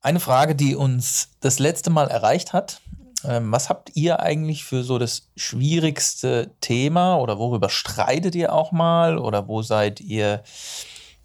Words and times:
Eine 0.00 0.20
Frage, 0.20 0.54
die 0.54 0.76
uns 0.76 1.30
das 1.40 1.58
letzte 1.58 1.90
Mal 1.90 2.08
erreicht 2.08 2.52
hat. 2.52 2.80
Ähm, 3.24 3.50
was 3.50 3.68
habt 3.68 3.90
ihr 3.96 4.20
eigentlich 4.20 4.64
für 4.64 4.84
so 4.84 4.98
das 4.98 5.28
schwierigste 5.36 6.52
Thema 6.60 7.16
oder 7.16 7.38
worüber 7.38 7.68
streitet 7.68 8.34
ihr 8.36 8.52
auch 8.52 8.70
mal 8.70 9.18
oder 9.18 9.48
wo 9.48 9.62
seid 9.62 10.00
ihr 10.00 10.42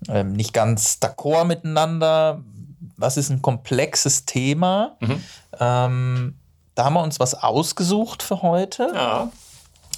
ähm, 0.09 0.33
nicht 0.33 0.53
ganz 0.53 0.97
d'accord 0.99 1.45
miteinander? 1.45 2.43
Was 2.97 3.17
ist 3.17 3.29
ein 3.29 3.43
komplexes 3.43 4.25
Thema? 4.25 4.97
Mhm. 5.01 5.23
Ähm, 5.59 6.35
da 6.73 6.85
haben 6.85 6.93
wir 6.95 7.03
uns 7.03 7.19
was 7.19 7.35
ausgesucht 7.35 8.23
für 8.23 8.41
heute. 8.41 8.91
Ja. 8.93 9.31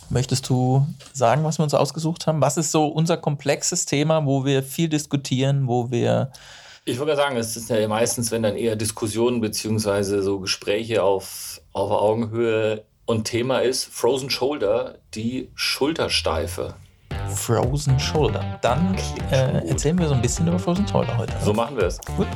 Möchtest 0.10 0.50
du 0.50 0.86
sagen, 1.14 1.44
was 1.46 1.58
wir 1.58 1.64
uns 1.64 1.74
ausgesucht 1.74 2.28
haben? 2.28 2.42
Was 2.42 2.58
ist 2.58 2.72
so 2.72 2.88
unser 2.88 3.18
komplexes 3.18 3.86
Thema, 3.86 4.26
wo 4.26 4.44
wir 4.46 4.62
viel 4.64 4.90
diskutieren, 4.90 5.68
wo 5.68 5.90
wir 5.90 6.32
ich 6.88 7.00
würde 7.00 7.16
sagen, 7.16 7.36
es 7.36 7.58
ist 7.58 7.70
ja 7.72 7.88
meistens, 7.88 8.32
wenn 8.32 8.44
dann 8.44 8.56
eher 8.56 8.76
Diskussionen 8.76 9.42
beziehungsweise 9.42 10.22
so 10.22 10.40
Gespräche 10.40 11.02
auf, 11.02 11.60
auf 11.74 11.90
Augenhöhe 11.90 12.84
und 13.06 13.26
Thema 13.26 13.60
ist 13.60 13.86
Frozen 13.86 14.30
Shoulder, 14.30 15.00
die 15.16 15.50
Schultersteife. 15.56 16.76
Frozen 17.36 18.00
Shoulder. 18.00 18.60
Dann 18.62 18.96
äh, 19.32 19.68
erzählen 19.68 19.98
wir 19.98 20.08
so 20.08 20.14
ein 20.14 20.22
bisschen 20.22 20.48
über 20.48 20.60
Frozen 20.60 20.88
Shoulder 20.88 21.18
heute. 21.18 21.34
So 21.44 21.54
machen 21.54 21.76
wir 21.76 21.86
es. 21.86 22.00
Gut. 22.16 22.28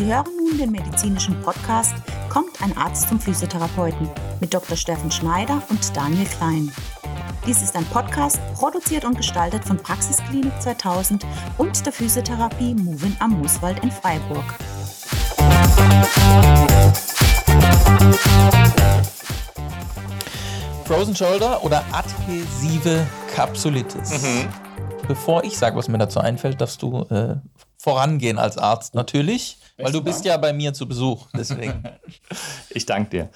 Sie 0.00 0.06
hören 0.06 0.34
nun 0.34 0.56
den 0.56 0.70
medizinischen 0.70 1.38
Podcast 1.42 1.92
Kommt 2.30 2.62
ein 2.62 2.74
Arzt 2.74 3.10
zum 3.10 3.20
Physiotherapeuten 3.20 4.08
mit 4.40 4.54
Dr. 4.54 4.74
Steffen 4.74 5.10
Schneider 5.10 5.62
und 5.68 5.94
Daniel 5.94 6.24
Klein. 6.24 6.72
Dies 7.46 7.60
ist 7.60 7.76
ein 7.76 7.84
Podcast, 7.84 8.40
produziert 8.54 9.04
und 9.04 9.18
gestaltet 9.18 9.62
von 9.62 9.76
Praxisklinik 9.76 10.52
2000 10.62 11.26
und 11.58 11.84
der 11.84 11.92
Physiotherapie 11.92 12.74
Movin 12.76 13.14
am 13.18 13.32
Mooswald 13.32 13.84
in 13.84 13.90
Freiburg. 13.90 14.54
Frozen 20.86 21.14
Shoulder 21.14 21.62
oder 21.62 21.84
adhesive 21.92 23.06
Kapsulitis. 23.34 24.22
Mhm. 24.22 24.48
Bevor 25.06 25.44
ich 25.44 25.58
sage, 25.58 25.76
was 25.76 25.88
mir 25.88 25.98
dazu 25.98 26.20
einfällt, 26.20 26.58
darfst 26.58 26.80
du 26.80 27.02
äh, 27.10 27.36
vorangehen 27.76 28.38
als 28.38 28.56
Arzt 28.56 28.94
natürlich, 28.94 29.58
weil 29.82 29.92
du 29.92 30.02
bist 30.02 30.20
Dank. 30.20 30.26
ja 30.26 30.36
bei 30.36 30.52
mir 30.52 30.72
zu 30.72 30.86
Besuch. 30.86 31.26
Deswegen. 31.36 31.82
ich 32.70 32.86
danke 32.86 33.10
dir. 33.10 33.28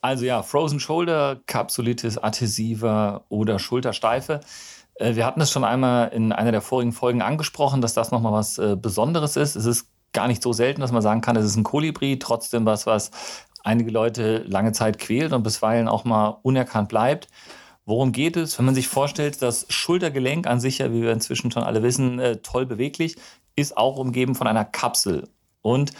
Also 0.00 0.24
ja, 0.24 0.42
Frozen 0.42 0.80
Shoulder, 0.80 1.40
Kapsulitis 1.46 2.18
adhesiva 2.18 3.24
oder 3.28 3.58
Schultersteife. 3.58 4.40
Äh, 4.96 5.14
wir 5.14 5.24
hatten 5.24 5.40
es 5.40 5.50
schon 5.50 5.64
einmal 5.64 6.08
in 6.08 6.32
einer 6.32 6.52
der 6.52 6.60
vorigen 6.60 6.92
Folgen 6.92 7.22
angesprochen, 7.22 7.80
dass 7.80 7.94
das 7.94 8.10
nochmal 8.10 8.32
was 8.32 8.58
äh, 8.58 8.76
Besonderes 8.76 9.36
ist. 9.36 9.56
Es 9.56 9.64
ist 9.64 9.88
gar 10.12 10.28
nicht 10.28 10.42
so 10.42 10.52
selten, 10.52 10.80
dass 10.80 10.92
man 10.92 11.02
sagen 11.02 11.20
kann, 11.20 11.36
es 11.36 11.44
ist 11.44 11.56
ein 11.56 11.64
Kolibri, 11.64 12.18
trotzdem 12.18 12.66
was, 12.66 12.86
was 12.86 13.10
einige 13.64 13.90
Leute 13.90 14.44
lange 14.46 14.72
Zeit 14.72 14.98
quält 14.98 15.32
und 15.32 15.42
bisweilen 15.42 15.88
auch 15.88 16.04
mal 16.04 16.38
unerkannt 16.42 16.88
bleibt. 16.88 17.28
Worum 17.86 18.12
geht 18.12 18.36
es? 18.36 18.58
Wenn 18.58 18.66
man 18.66 18.74
sich 18.74 18.88
vorstellt, 18.88 19.42
das 19.42 19.66
Schultergelenk 19.68 20.46
an 20.46 20.60
sich, 20.60 20.78
ja, 20.78 20.92
wie 20.92 21.02
wir 21.02 21.12
inzwischen 21.12 21.50
schon 21.50 21.64
alle 21.64 21.82
wissen, 21.82 22.18
äh, 22.18 22.36
toll 22.38 22.64
beweglich, 22.64 23.16
ist 23.56 23.76
auch 23.76 23.96
umgeben 23.96 24.34
von 24.34 24.46
einer 24.46 24.64
Kapsel. 24.64 25.28
Und 25.64 25.92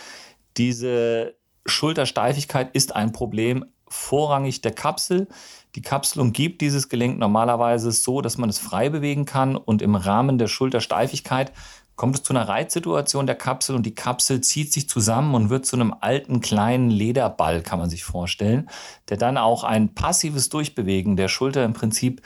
diese 0.58 1.36
Schultersteifigkeit 1.64 2.74
ist 2.74 2.94
ein 2.94 3.12
Problem 3.12 3.64
vorrangig 3.88 4.60
der 4.60 4.72
Kapsel. 4.72 5.26
Die 5.74 5.82
Kapsel 5.82 6.20
umgibt 6.20 6.60
dieses 6.60 6.90
Gelenk 6.90 7.18
normalerweise 7.18 7.90
so, 7.90 8.20
dass 8.20 8.36
man 8.36 8.50
es 8.50 8.58
frei 8.58 8.90
bewegen 8.90 9.24
kann 9.24 9.56
und 9.56 9.80
im 9.80 9.94
Rahmen 9.94 10.36
der 10.36 10.48
Schultersteifigkeit 10.48 11.52
kommt 11.96 12.16
es 12.16 12.22
zu 12.22 12.32
einer 12.32 12.48
Reizsituation 12.48 13.26
der 13.26 13.36
Kapsel 13.36 13.74
und 13.74 13.86
die 13.86 13.94
Kapsel 13.94 14.40
zieht 14.40 14.72
sich 14.72 14.88
zusammen 14.88 15.34
und 15.34 15.48
wird 15.48 15.64
zu 15.64 15.76
einem 15.76 15.94
alten 15.98 16.40
kleinen 16.40 16.90
Lederball, 16.90 17.62
kann 17.62 17.78
man 17.78 17.88
sich 17.88 18.04
vorstellen, 18.04 18.68
der 19.08 19.16
dann 19.16 19.38
auch 19.38 19.64
ein 19.64 19.94
passives 19.94 20.48
Durchbewegen 20.50 21.16
der 21.16 21.28
Schulter 21.28 21.64
im 21.64 21.72
Prinzip 21.72 22.20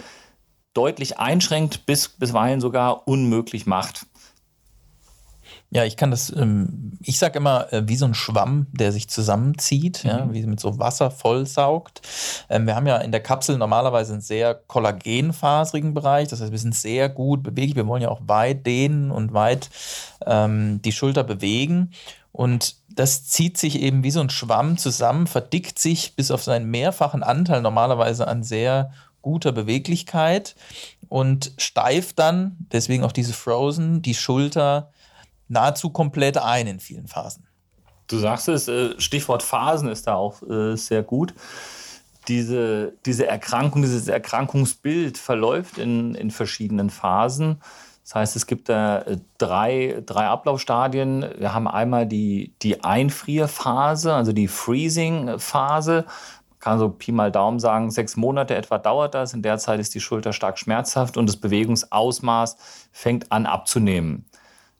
deutlich 0.74 1.18
einschränkt, 1.18 1.86
bis 1.86 2.08
bisweilen 2.08 2.60
sogar 2.60 3.06
unmöglich 3.06 3.66
macht. 3.66 4.06
Ja, 5.70 5.84
ich 5.84 5.98
kann 5.98 6.10
das, 6.10 6.34
ähm, 6.34 6.92
ich 7.02 7.18
sage 7.18 7.38
immer, 7.38 7.70
äh, 7.72 7.86
wie 7.86 7.96
so 7.96 8.06
ein 8.06 8.14
Schwamm, 8.14 8.68
der 8.72 8.90
sich 8.90 9.08
zusammenzieht, 9.10 10.02
mhm. 10.02 10.10
ja, 10.10 10.32
wie 10.32 10.46
mit 10.46 10.60
so 10.60 10.78
Wasser 10.78 11.10
vollsaugt. 11.10 12.00
Ähm, 12.48 12.66
wir 12.66 12.74
haben 12.74 12.86
ja 12.86 12.96
in 12.98 13.12
der 13.12 13.22
Kapsel 13.22 13.58
normalerweise 13.58 14.14
einen 14.14 14.22
sehr 14.22 14.54
kollagenfaserigen 14.54 15.92
Bereich, 15.92 16.28
das 16.28 16.40
heißt, 16.40 16.52
wir 16.52 16.58
sind 16.58 16.74
sehr 16.74 17.10
gut 17.10 17.42
beweglich, 17.42 17.76
wir 17.76 17.86
wollen 17.86 18.02
ja 18.02 18.08
auch 18.08 18.22
weit 18.26 18.66
dehnen 18.66 19.10
und 19.10 19.34
weit 19.34 19.68
ähm, 20.26 20.80
die 20.82 20.92
Schulter 20.92 21.22
bewegen. 21.22 21.90
Und 22.32 22.76
das 22.88 23.26
zieht 23.26 23.58
sich 23.58 23.80
eben 23.80 24.02
wie 24.04 24.10
so 24.10 24.20
ein 24.20 24.30
Schwamm 24.30 24.78
zusammen, 24.78 25.26
verdickt 25.26 25.78
sich 25.78 26.16
bis 26.16 26.30
auf 26.30 26.42
seinen 26.42 26.70
mehrfachen 26.70 27.22
Anteil 27.22 27.60
normalerweise 27.60 28.26
an 28.26 28.42
sehr 28.42 28.92
guter 29.20 29.52
Beweglichkeit 29.52 30.54
und 31.08 31.52
steift 31.58 32.18
dann, 32.18 32.56
deswegen 32.72 33.04
auch 33.04 33.12
diese 33.12 33.32
Frozen, 33.32 34.00
die 34.02 34.14
Schulter 34.14 34.92
nahezu 35.48 35.90
komplett 35.90 36.38
ein 36.38 36.66
in 36.66 36.80
vielen 36.80 37.08
Phasen. 37.08 37.46
Du 38.08 38.18
sagst 38.18 38.48
es, 38.48 38.68
äh, 38.68 38.98
Stichwort 38.98 39.42
Phasen 39.42 39.88
ist 39.88 40.06
da 40.06 40.14
auch 40.14 40.42
äh, 40.42 40.76
sehr 40.76 41.02
gut. 41.02 41.34
Diese, 42.26 42.94
diese 43.06 43.26
Erkrankung, 43.26 43.82
dieses 43.82 44.08
Erkrankungsbild 44.08 45.18
verläuft 45.18 45.78
in, 45.78 46.14
in 46.14 46.30
verschiedenen 46.30 46.90
Phasen. 46.90 47.60
Das 48.04 48.14
heißt, 48.14 48.36
es 48.36 48.46
gibt 48.46 48.70
da 48.70 49.02
äh, 49.02 49.18
drei, 49.36 50.02
drei 50.06 50.26
Ablaufstadien. 50.26 51.26
Wir 51.36 51.52
haben 51.52 51.68
einmal 51.68 52.06
die, 52.06 52.54
die 52.62 52.82
Einfrierphase, 52.82 54.14
also 54.14 54.32
die 54.32 54.48
Freezing-Phase. 54.48 56.06
Man 56.50 56.58
kann 56.60 56.78
so 56.78 56.88
Pi 56.88 57.12
mal 57.12 57.30
Daumen 57.30 57.60
sagen, 57.60 57.90
sechs 57.90 58.16
Monate 58.16 58.54
etwa 58.54 58.78
dauert 58.78 59.14
das. 59.14 59.34
In 59.34 59.42
der 59.42 59.58
Zeit 59.58 59.78
ist 59.78 59.94
die 59.94 60.00
Schulter 60.00 60.32
stark 60.32 60.58
schmerzhaft 60.58 61.18
und 61.18 61.26
das 61.26 61.36
Bewegungsausmaß 61.36 62.56
fängt 62.92 63.30
an 63.30 63.44
abzunehmen. 63.44 64.24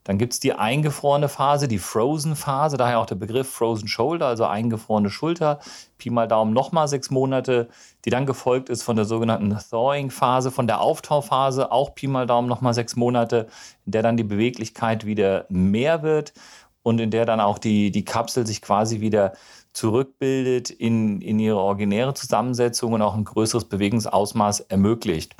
Dann 0.09 0.17
gibt 0.17 0.33
es 0.33 0.39
die 0.39 0.53
eingefrorene 0.53 1.29
Phase, 1.29 1.67
die 1.67 1.77
Frozen-Phase, 1.77 2.77
daher 2.77 2.97
auch 2.97 3.05
der 3.05 3.13
Begriff 3.13 3.47
Frozen 3.47 3.87
Shoulder, 3.87 4.25
also 4.25 4.43
eingefrorene 4.43 5.11
Schulter. 5.11 5.59
Pi 5.99 6.09
mal 6.09 6.27
Daumen 6.27 6.51
nochmal 6.51 6.87
sechs 6.87 7.11
Monate, 7.11 7.69
die 8.05 8.09
dann 8.09 8.25
gefolgt 8.25 8.69
ist 8.69 8.81
von 8.81 8.95
der 8.95 9.05
sogenannten 9.05 9.55
Thawing-Phase, 9.69 10.49
von 10.49 10.65
der 10.65 10.81
Auftauphase, 10.81 11.71
auch 11.71 11.93
Pi 11.93 12.07
mal 12.07 12.25
Daumen 12.25 12.47
nochmal 12.47 12.73
sechs 12.73 12.95
Monate, 12.95 13.49
in 13.85 13.91
der 13.91 14.01
dann 14.01 14.17
die 14.17 14.23
Beweglichkeit 14.23 15.05
wieder 15.05 15.45
mehr 15.49 16.01
wird 16.01 16.33
und 16.81 16.99
in 16.99 17.11
der 17.11 17.27
dann 17.27 17.39
auch 17.39 17.59
die, 17.59 17.91
die 17.91 18.03
Kapsel 18.03 18.47
sich 18.47 18.63
quasi 18.63 19.01
wieder 19.01 19.33
zurückbildet 19.73 20.71
in, 20.71 21.21
in 21.21 21.37
ihre 21.37 21.59
originäre 21.59 22.15
Zusammensetzung 22.15 22.93
und 22.93 23.03
auch 23.03 23.13
ein 23.13 23.25
größeres 23.25 23.65
Bewegungsausmaß 23.65 24.61
ermöglicht. 24.61 25.35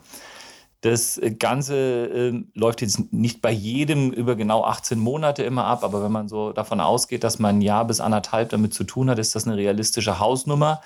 Das 0.82 1.20
Ganze 1.40 1.76
äh, 1.76 2.44
läuft 2.54 2.82
jetzt 2.82 3.12
nicht 3.12 3.42
bei 3.42 3.52
jedem 3.52 4.12
über 4.12 4.38
genau 4.38 4.64
18 4.64 4.98
Monate 4.98 5.44
immer 5.44 5.66
ab, 5.66 5.84
aber 5.84 6.02
wenn 6.02 6.12
man 6.12 6.30
so 6.30 6.54
davon 6.54 6.80
ausgeht, 6.80 7.26
dass 7.26 7.38
man 7.38 7.58
ein 7.58 7.62
Jahr 7.62 7.86
bis 7.86 8.00
anderthalb 8.00 8.50
damit 8.50 8.74
zu 8.74 8.86
tun 8.86 9.10
hat, 9.10 9.20
ist 9.20 9.36
das 9.36 9.46
eine 9.46 9.58
realistische 9.58 10.20
Hausnummer. 10.20 10.82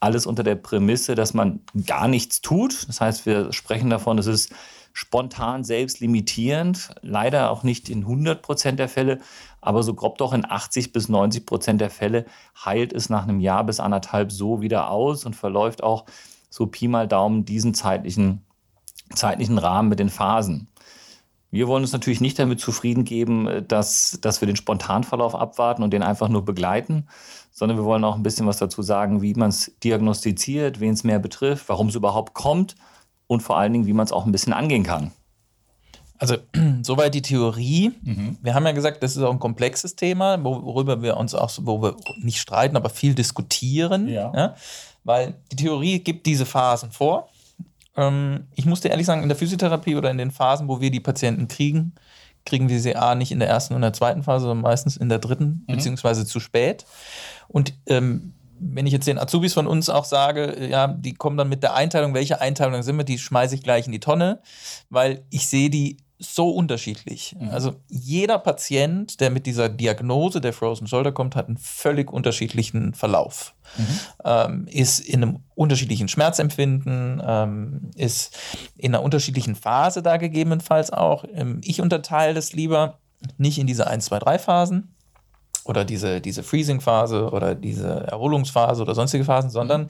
Alles 0.00 0.24
unter 0.24 0.42
der 0.42 0.54
Prämisse, 0.54 1.14
dass 1.14 1.34
man 1.34 1.60
gar 1.86 2.08
nichts 2.08 2.40
tut. 2.40 2.88
Das 2.88 3.02
heißt, 3.02 3.26
wir 3.26 3.52
sprechen 3.52 3.90
davon, 3.90 4.16
es 4.18 4.26
ist 4.26 4.54
spontan 4.94 5.64
selbst 5.64 6.00
limitierend, 6.00 6.94
leider 7.02 7.50
auch 7.50 7.62
nicht 7.62 7.90
in 7.90 8.00
100 8.00 8.40
Prozent 8.40 8.78
der 8.78 8.88
Fälle, 8.88 9.18
aber 9.60 9.82
so 9.82 9.92
grob 9.92 10.16
doch 10.16 10.32
in 10.32 10.50
80 10.50 10.94
bis 10.94 11.10
90 11.10 11.44
Prozent 11.44 11.82
der 11.82 11.90
Fälle 11.90 12.24
heilt 12.64 12.94
es 12.94 13.10
nach 13.10 13.24
einem 13.24 13.40
Jahr 13.40 13.64
bis 13.64 13.80
anderthalb 13.80 14.32
so 14.32 14.62
wieder 14.62 14.88
aus 14.88 15.26
und 15.26 15.36
verläuft 15.36 15.82
auch 15.82 16.06
so 16.48 16.66
Pi 16.66 16.88
mal 16.88 17.06
Daumen 17.06 17.44
diesen 17.44 17.74
zeitlichen 17.74 18.45
zeitlichen 19.14 19.58
Rahmen 19.58 19.88
mit 19.88 19.98
den 19.98 20.10
Phasen. 20.10 20.68
Wir 21.50 21.68
wollen 21.68 21.82
uns 21.82 21.92
natürlich 21.92 22.20
nicht 22.20 22.38
damit 22.38 22.60
zufrieden 22.60 23.04
geben, 23.04 23.64
dass, 23.68 24.18
dass 24.20 24.40
wir 24.40 24.46
den 24.46 24.56
Spontanverlauf 24.56 25.34
abwarten 25.34 25.82
und 25.82 25.92
den 25.92 26.02
einfach 26.02 26.28
nur 26.28 26.44
begleiten, 26.44 27.06
sondern 27.52 27.78
wir 27.78 27.84
wollen 27.84 28.04
auch 28.04 28.16
ein 28.16 28.22
bisschen 28.22 28.46
was 28.46 28.58
dazu 28.58 28.82
sagen, 28.82 29.22
wie 29.22 29.34
man 29.34 29.48
es 29.48 29.72
diagnostiziert, 29.82 30.80
wen 30.80 30.92
es 30.92 31.04
mehr 31.04 31.18
betrifft, 31.18 31.68
warum 31.68 31.88
es 31.88 31.94
überhaupt 31.94 32.34
kommt 32.34 32.74
und 33.26 33.42
vor 33.42 33.56
allen 33.56 33.72
Dingen, 33.72 33.86
wie 33.86 33.92
man 33.92 34.04
es 34.04 34.12
auch 34.12 34.26
ein 34.26 34.32
bisschen 34.32 34.52
angehen 34.52 34.82
kann. 34.82 35.12
Also 36.18 36.36
soweit 36.82 37.14
die 37.14 37.22
Theorie. 37.22 37.92
Mhm. 38.02 38.38
Wir 38.42 38.54
haben 38.54 38.66
ja 38.66 38.72
gesagt, 38.72 39.02
das 39.02 39.16
ist 39.16 39.22
auch 39.22 39.32
ein 39.32 39.38
komplexes 39.38 39.96
Thema, 39.96 40.42
worüber 40.42 41.02
wir 41.02 41.16
uns 41.16 41.34
auch, 41.34 41.50
wo 41.62 41.82
wir 41.82 41.96
nicht 42.18 42.38
streiten, 42.38 42.76
aber 42.76 42.90
viel 42.90 43.14
diskutieren. 43.14 44.08
Ja. 44.08 44.32
Ja? 44.34 44.54
Weil 45.04 45.34
die 45.52 45.56
Theorie 45.56 46.00
gibt 46.00 46.26
diese 46.26 46.46
Phasen 46.46 46.90
vor. 46.90 47.28
Ähm, 47.96 48.46
ich 48.54 48.66
muss 48.66 48.80
dir 48.80 48.90
ehrlich 48.90 49.06
sagen, 49.06 49.22
in 49.22 49.28
der 49.28 49.36
Physiotherapie 49.36 49.96
oder 49.96 50.10
in 50.10 50.18
den 50.18 50.30
Phasen, 50.30 50.68
wo 50.68 50.80
wir 50.80 50.90
die 50.90 51.00
Patienten 51.00 51.48
kriegen, 51.48 51.94
kriegen 52.44 52.68
wir 52.68 52.80
sie 52.80 52.96
A 52.96 53.14
nicht 53.14 53.32
in 53.32 53.40
der 53.40 53.48
ersten 53.48 53.74
und 53.74 53.82
der 53.82 53.92
zweiten 53.92 54.22
Phase, 54.22 54.46
sondern 54.46 54.62
meistens 54.62 54.96
in 54.96 55.08
der 55.08 55.18
dritten, 55.18 55.64
mhm. 55.66 55.74
beziehungsweise 55.74 56.24
zu 56.24 56.40
spät. 56.40 56.86
Und 57.48 57.74
ähm, 57.86 58.34
wenn 58.58 58.86
ich 58.86 58.92
jetzt 58.92 59.06
den 59.06 59.18
Azubis 59.18 59.52
von 59.52 59.66
uns 59.66 59.90
auch 59.90 60.04
sage, 60.04 60.66
ja, 60.68 60.88
die 60.88 61.14
kommen 61.14 61.36
dann 61.36 61.48
mit 61.48 61.62
der 61.62 61.74
Einteilung, 61.74 62.14
welche 62.14 62.40
Einteilung 62.40 62.82
sind 62.82 62.96
wir, 62.96 63.04
die 63.04 63.18
schmeiße 63.18 63.54
ich 63.54 63.62
gleich 63.62 63.86
in 63.86 63.92
die 63.92 64.00
Tonne, 64.00 64.40
weil 64.88 65.24
ich 65.30 65.46
sehe 65.48 65.68
die 65.68 65.98
so 66.18 66.50
unterschiedlich. 66.50 67.36
Mhm. 67.38 67.50
Also 67.50 67.76
jeder 67.88 68.38
Patient, 68.38 69.20
der 69.20 69.30
mit 69.30 69.46
dieser 69.46 69.68
Diagnose 69.68 70.40
der 70.40 70.52
Frozen 70.52 70.86
Shoulder 70.86 71.12
kommt, 71.12 71.36
hat 71.36 71.48
einen 71.48 71.58
völlig 71.58 72.12
unterschiedlichen 72.12 72.94
Verlauf. 72.94 73.54
Mhm. 73.76 73.86
Ähm, 74.24 74.66
ist 74.68 75.00
in 75.00 75.22
einem 75.22 75.40
unterschiedlichen 75.54 76.08
Schmerzempfinden, 76.08 77.22
ähm, 77.24 77.90
ist 77.96 78.36
in 78.76 78.94
einer 78.94 79.02
unterschiedlichen 79.02 79.54
Phase 79.54 80.02
da 80.02 80.16
gegebenenfalls 80.16 80.90
auch. 80.90 81.24
Ähm, 81.32 81.60
ich 81.62 81.80
unterteile 81.80 82.34
das 82.34 82.52
lieber 82.52 82.98
nicht 83.38 83.58
in 83.58 83.66
diese 83.66 83.86
1, 83.86 84.06
2, 84.06 84.18
3 84.18 84.38
Phasen, 84.38 84.95
oder 85.68 85.84
diese, 85.84 86.20
diese 86.20 86.42
Freezing-Phase 86.42 87.30
oder 87.30 87.54
diese 87.54 87.88
Erholungsphase 87.88 88.82
oder 88.82 88.94
sonstige 88.94 89.24
Phasen, 89.24 89.50
sondern 89.50 89.88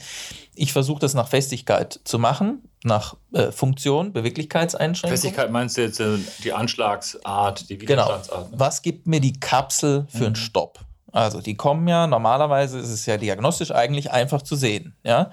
ich 0.54 0.72
versuche 0.72 1.00
das 1.00 1.14
nach 1.14 1.28
Festigkeit 1.28 2.00
zu 2.04 2.18
machen, 2.18 2.62
nach 2.82 3.16
äh, 3.32 3.52
Funktion, 3.52 4.12
Beweglichkeitseinschränkung. 4.12 5.10
Festigkeit 5.10 5.50
meinst 5.50 5.76
du 5.76 5.82
jetzt 5.82 6.00
äh, 6.00 6.18
die 6.42 6.52
Anschlagsart, 6.52 7.68
die 7.68 7.78
genau. 7.78 8.04
Widerstandsart? 8.04 8.46
Genau. 8.50 8.60
Was 8.60 8.82
gibt 8.82 9.06
mir 9.06 9.20
die 9.20 9.38
Kapsel 9.38 10.06
für 10.08 10.18
mhm. 10.18 10.26
einen 10.26 10.36
Stopp? 10.36 10.80
Also 11.12 11.40
die 11.40 11.54
kommen 11.54 11.88
ja, 11.88 12.06
normalerweise 12.06 12.78
ist 12.78 12.90
es 12.90 13.06
ja 13.06 13.16
diagnostisch 13.16 13.70
eigentlich 13.70 14.10
einfach 14.10 14.42
zu 14.42 14.54
sehen. 14.54 14.94
Ja? 15.02 15.30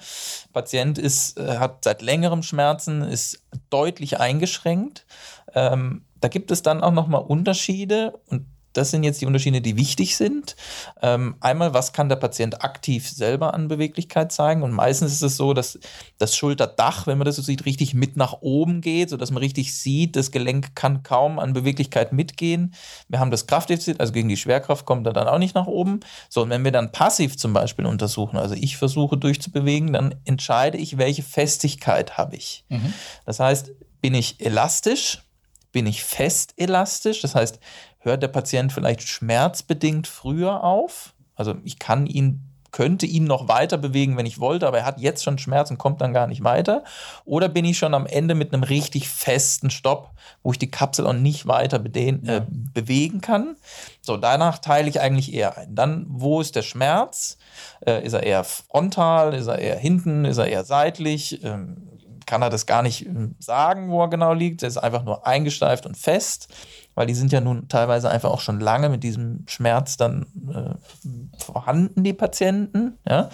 Patient 0.53 0.97
ist, 0.97 1.37
äh, 1.37 1.57
hat 1.57 1.83
seit 1.83 2.01
längerem 2.01 2.41
Schmerzen, 2.41 3.01
ist 3.01 3.43
deutlich 3.69 4.19
eingeschränkt. 4.19 5.05
Ähm, 5.53 6.05
da 6.21 6.29
gibt 6.29 6.51
es 6.51 6.63
dann 6.63 6.81
auch 6.81 6.93
nochmal 6.93 7.21
Unterschiede 7.21 8.17
und 8.27 8.45
das 8.73 8.91
sind 8.91 9.03
jetzt 9.03 9.21
die 9.21 9.25
Unterschiede, 9.25 9.61
die 9.61 9.77
wichtig 9.77 10.17
sind. 10.17 10.55
Ähm, 11.01 11.35
einmal, 11.39 11.73
was 11.73 11.93
kann 11.93 12.09
der 12.09 12.15
Patient 12.15 12.63
aktiv 12.63 13.07
selber 13.07 13.53
an 13.53 13.67
Beweglichkeit 13.67 14.31
zeigen? 14.31 14.63
Und 14.63 14.71
meistens 14.71 15.13
ist 15.13 15.21
es 15.21 15.37
so, 15.37 15.53
dass 15.53 15.79
das 16.17 16.35
Schulterdach, 16.35 17.07
wenn 17.07 17.17
man 17.17 17.25
das 17.25 17.35
so 17.35 17.41
sieht, 17.41 17.65
richtig 17.65 17.93
mit 17.93 18.17
nach 18.17 18.41
oben 18.41 18.81
geht, 18.81 19.09
sodass 19.09 19.31
man 19.31 19.41
richtig 19.41 19.75
sieht, 19.75 20.15
das 20.15 20.31
Gelenk 20.31 20.75
kann 20.75 21.03
kaum 21.03 21.39
an 21.39 21.53
Beweglichkeit 21.53 22.13
mitgehen. 22.13 22.73
Wir 23.07 23.19
haben 23.19 23.31
das 23.31 23.47
Kraftdefizit, 23.47 23.99
also 23.99 24.11
gegen 24.11 24.29
die 24.29 24.37
Schwerkraft 24.37 24.85
kommt 24.85 25.05
er 25.07 25.13
dann 25.13 25.27
auch 25.27 25.39
nicht 25.39 25.55
nach 25.55 25.67
oben. 25.67 25.99
So, 26.29 26.41
und 26.41 26.49
wenn 26.49 26.63
wir 26.63 26.71
dann 26.71 26.91
passiv 26.91 27.37
zum 27.37 27.53
Beispiel 27.53 27.85
untersuchen, 27.85 28.37
also 28.37 28.55
ich 28.55 28.77
versuche 28.77 29.17
durchzubewegen, 29.17 29.93
dann 29.93 30.15
entscheide 30.25 30.77
ich, 30.77 30.97
welche 30.97 31.23
Festigkeit 31.23 32.17
habe 32.17 32.35
ich. 32.35 32.65
Mhm. 32.69 32.93
Das 33.25 33.39
heißt, 33.39 33.71
bin 34.01 34.13
ich 34.13 34.43
elastisch? 34.43 35.23
Bin 35.71 35.87
ich 35.87 36.03
fest 36.03 36.53
elastisch? 36.57 37.21
Das 37.21 37.35
heißt, 37.35 37.59
hört 38.03 38.23
der 38.23 38.27
Patient 38.27 38.71
vielleicht 38.71 39.01
schmerzbedingt 39.01 40.07
früher 40.07 40.63
auf. 40.63 41.13
Also 41.35 41.55
ich 41.63 41.79
kann 41.79 42.05
ihn 42.05 42.53
könnte 42.73 43.05
ihn 43.05 43.23
noch 43.23 43.47
weiter 43.47 43.77
bewegen, 43.77 44.17
wenn 44.17 44.25
ich 44.25 44.39
wollte, 44.39 44.67
aber 44.67 44.79
er 44.79 44.85
hat 44.85 44.99
jetzt 44.99 45.23
schon 45.23 45.37
Schmerzen, 45.37 45.77
kommt 45.77 46.01
dann 46.01 46.11
gar 46.11 46.27
nicht 46.27 46.43
weiter. 46.43 46.83
Oder 47.23 47.47
bin 47.47 47.63
ich 47.63 47.77
schon 47.77 47.93
am 47.93 48.05
Ende 48.05 48.35
mit 48.35 48.51
einem 48.51 48.63
richtig 48.63 49.07
festen 49.07 49.69
Stopp, 49.69 50.09
wo 50.41 50.51
ich 50.51 50.59
die 50.59 50.71
Kapsel 50.71 51.07
auch 51.07 51.13
nicht 51.13 51.47
weiter 51.47 51.79
bedehn, 51.79 52.27
äh, 52.27 52.41
bewegen 52.49 53.21
kann. 53.21 53.55
So, 54.01 54.17
danach 54.17 54.57
teile 54.57 54.89
ich 54.89 54.99
eigentlich 54.99 55.33
eher 55.33 55.55
ein. 55.55 55.75
Dann, 55.75 56.05
wo 56.09 56.41
ist 56.41 56.55
der 56.55 56.63
Schmerz? 56.63 57.37
Äh, 57.85 58.03
ist 58.03 58.13
er 58.13 58.23
eher 58.23 58.43
frontal? 58.43 59.35
Ist 59.35 59.47
er 59.47 59.59
eher 59.59 59.77
hinten? 59.77 60.25
Ist 60.25 60.39
er 60.39 60.47
eher 60.47 60.63
seitlich? 60.63 61.43
Ähm, 61.43 61.89
kann 62.25 62.41
er 62.41 62.49
das 62.49 62.65
gar 62.65 62.81
nicht 62.81 63.05
ähm, 63.05 63.35
sagen, 63.37 63.91
wo 63.91 64.01
er 64.01 64.09
genau 64.09 64.33
liegt. 64.33 64.63
Er 64.63 64.69
ist 64.69 64.77
einfach 64.77 65.03
nur 65.03 65.27
eingesteift 65.27 65.85
und 65.85 65.95
fest 65.95 66.47
weil 66.95 67.07
die 67.07 67.13
sind 67.13 67.31
ja 67.31 67.41
nun 67.41 67.67
teilweise 67.67 68.09
einfach 68.09 68.29
auch 68.29 68.41
schon 68.41 68.59
lange 68.59 68.89
mit 68.89 69.03
diesem 69.03 69.45
Schmerz 69.47 69.97
dann 69.97 70.25
äh, 70.53 71.39
vorhanden, 71.43 72.03
die 72.03 72.13
Patienten. 72.13 72.97
Ja? 73.07 73.29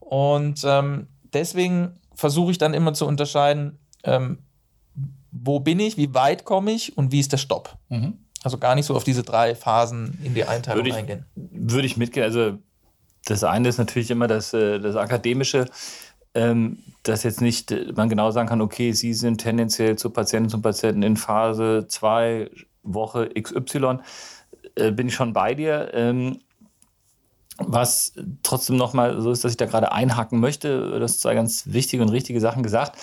Und 0.00 0.62
ähm, 0.64 1.08
deswegen 1.32 1.98
versuche 2.14 2.52
ich 2.52 2.58
dann 2.58 2.74
immer 2.74 2.94
zu 2.94 3.06
unterscheiden, 3.06 3.78
ähm, 4.04 4.38
wo 5.32 5.60
bin 5.60 5.80
ich, 5.80 5.96
wie 5.96 6.14
weit 6.14 6.44
komme 6.44 6.72
ich 6.72 6.96
und 6.96 7.12
wie 7.12 7.20
ist 7.20 7.32
der 7.32 7.38
Stopp. 7.38 7.76
Mhm. 7.88 8.18
Also 8.42 8.58
gar 8.58 8.74
nicht 8.74 8.86
so 8.86 8.94
auf 8.94 9.04
diese 9.04 9.22
drei 9.22 9.54
Phasen 9.54 10.18
in 10.22 10.34
die 10.34 10.44
Einteilung 10.44 10.78
würde 10.78 10.90
ich, 10.90 10.94
eingehen. 10.94 11.26
Würde 11.34 11.86
ich 11.86 11.96
mitgehen. 11.96 12.24
Also 12.24 12.58
das 13.24 13.42
eine 13.42 13.68
ist 13.68 13.78
natürlich 13.78 14.10
immer 14.10 14.28
das, 14.28 14.54
äh, 14.54 14.78
das 14.78 14.94
Akademische, 14.96 15.66
ähm, 16.34 16.78
dass 17.02 17.24
jetzt 17.24 17.40
nicht 17.40 17.74
man 17.96 18.08
genau 18.08 18.30
sagen 18.30 18.48
kann, 18.48 18.60
okay, 18.60 18.92
Sie 18.92 19.14
sind 19.14 19.38
tendenziell 19.38 19.96
zu 19.96 20.10
Patienten 20.10 20.54
und 20.54 20.62
Patienten 20.62 21.02
in 21.02 21.16
Phase 21.16 21.86
2 21.88 22.50
Woche 22.86 23.30
XY 23.40 23.98
äh, 24.74 24.90
bin 24.92 25.08
ich 25.08 25.14
schon 25.14 25.32
bei 25.32 25.54
dir. 25.54 25.90
Ähm, 25.94 26.38
was 27.58 28.12
trotzdem 28.42 28.76
nochmal 28.76 29.20
so 29.20 29.30
ist, 29.30 29.44
dass 29.44 29.52
ich 29.52 29.56
da 29.56 29.66
gerade 29.66 29.92
einhaken 29.92 30.40
möchte, 30.40 30.98
das 31.00 31.20
zwei 31.20 31.34
ganz 31.34 31.64
wichtige 31.66 32.02
und 32.02 32.10
richtige 32.10 32.40
Sachen 32.40 32.62
gesagt. 32.62 32.98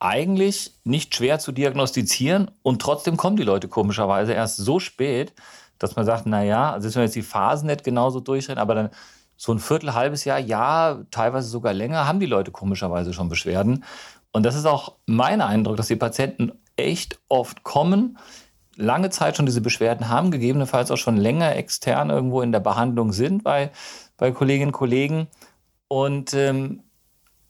Eigentlich 0.00 0.72
nicht 0.82 1.14
schwer 1.14 1.38
zu 1.38 1.52
diagnostizieren 1.52 2.50
und 2.62 2.82
trotzdem 2.82 3.16
kommen 3.16 3.36
die 3.36 3.44
Leute 3.44 3.68
komischerweise 3.68 4.32
erst 4.32 4.56
so 4.56 4.80
spät, 4.80 5.32
dass 5.78 5.96
man 5.96 6.04
sagt, 6.04 6.26
naja, 6.26 6.72
also 6.72 6.88
wenn 6.88 6.94
wir 6.96 7.02
jetzt 7.04 7.14
die 7.14 7.22
Phasen 7.22 7.68
nicht 7.68 7.84
genauso 7.84 8.20
durchrennen, 8.20 8.60
aber 8.60 8.74
dann 8.74 8.90
so 9.36 9.52
ein 9.52 9.58
Viertel, 9.58 9.94
halbes 9.94 10.24
Jahr, 10.24 10.38
ja, 10.38 11.02
teilweise 11.10 11.48
sogar 11.48 11.72
länger, 11.72 12.06
haben 12.06 12.20
die 12.20 12.26
Leute 12.26 12.50
komischerweise 12.50 13.12
schon 13.12 13.28
Beschwerden. 13.28 13.84
Und 14.32 14.44
das 14.44 14.54
ist 14.54 14.66
auch 14.66 14.96
mein 15.06 15.40
Eindruck, 15.40 15.76
dass 15.76 15.88
die 15.88 15.96
Patienten 15.96 16.52
echt 16.76 17.20
oft 17.28 17.62
kommen, 17.62 18.18
lange 18.76 19.10
Zeit 19.10 19.36
schon 19.36 19.46
diese 19.46 19.60
Beschwerden 19.60 20.08
haben, 20.08 20.30
gegebenenfalls 20.30 20.90
auch 20.90 20.96
schon 20.96 21.16
länger 21.16 21.54
extern 21.56 22.10
irgendwo 22.10 22.42
in 22.42 22.52
der 22.52 22.60
Behandlung 22.60 23.12
sind 23.12 23.44
bei, 23.44 23.70
bei 24.16 24.32
Kolleginnen 24.32 24.68
und 24.68 24.72
Kollegen 24.72 25.28
und 25.88 26.34
ähm, 26.34 26.82